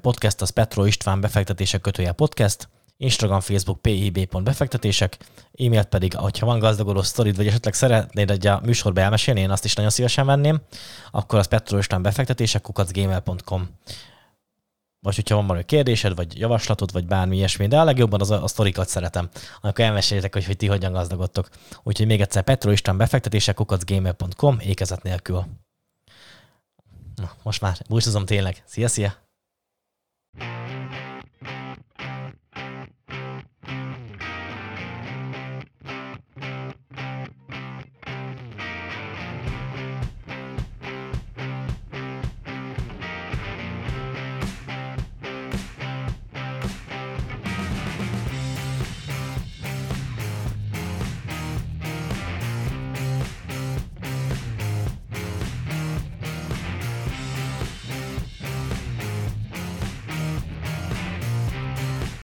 Podcast 0.00 0.40
az 0.40 0.50
Petro 0.50 0.84
István 0.84 1.20
befektetések 1.20 1.80
kötője 1.80 2.12
podcast. 2.12 2.68
Instagram, 2.96 3.40
Facebook, 3.40 3.82
pib.befektetések, 3.82 5.18
e-mailt 5.58 5.88
pedig, 5.88 6.14
hogyha 6.14 6.46
van 6.46 6.58
gazdagodó 6.58 7.02
sztorid, 7.02 7.36
vagy 7.36 7.46
esetleg 7.46 7.74
szeretnéd 7.74 8.30
egy 8.30 8.46
a 8.46 8.60
műsorba 8.64 9.00
elmesélni, 9.00 9.40
én 9.40 9.50
azt 9.50 9.64
is 9.64 9.74
nagyon 9.74 9.90
szívesen 9.90 10.26
venném, 10.26 10.60
akkor 11.10 11.38
az 11.38 11.46
Petrolistán 11.46 12.02
befektetések, 12.02 12.62
kukacgmail.com 12.62 13.68
vagy 15.04 15.14
hogyha 15.14 15.34
van 15.34 15.46
valami 15.46 15.64
kérdésed, 15.64 16.14
vagy 16.14 16.38
javaslatod, 16.38 16.92
vagy 16.92 17.06
bármi 17.06 17.36
ilyesmi, 17.36 17.66
de 17.66 17.80
a 17.80 17.84
legjobban 17.84 18.20
az 18.20 18.30
a, 18.30 18.42
a 18.42 18.46
sztorikat 18.46 18.88
szeretem, 18.88 19.28
amikor 19.60 19.84
elmesélitek, 19.84 20.32
hogy, 20.32 20.44
hogy 20.44 20.56
ti 20.56 20.66
hogyan 20.66 20.92
gazdagodtok. 20.92 21.48
Úgyhogy 21.82 22.06
még 22.06 22.20
egyszer 22.20 22.42
Petrolistán 22.42 22.96
befektetések, 22.96 23.54
kukacgmail.com, 23.54 24.58
ékezet 24.60 25.02
nélkül. 25.02 25.44
Na, 27.14 27.30
most 27.42 27.60
már 27.60 27.76
búcsúzom 27.88 28.24
tényleg. 28.24 28.62
Szia, 28.66 28.88
szia! 28.88 29.14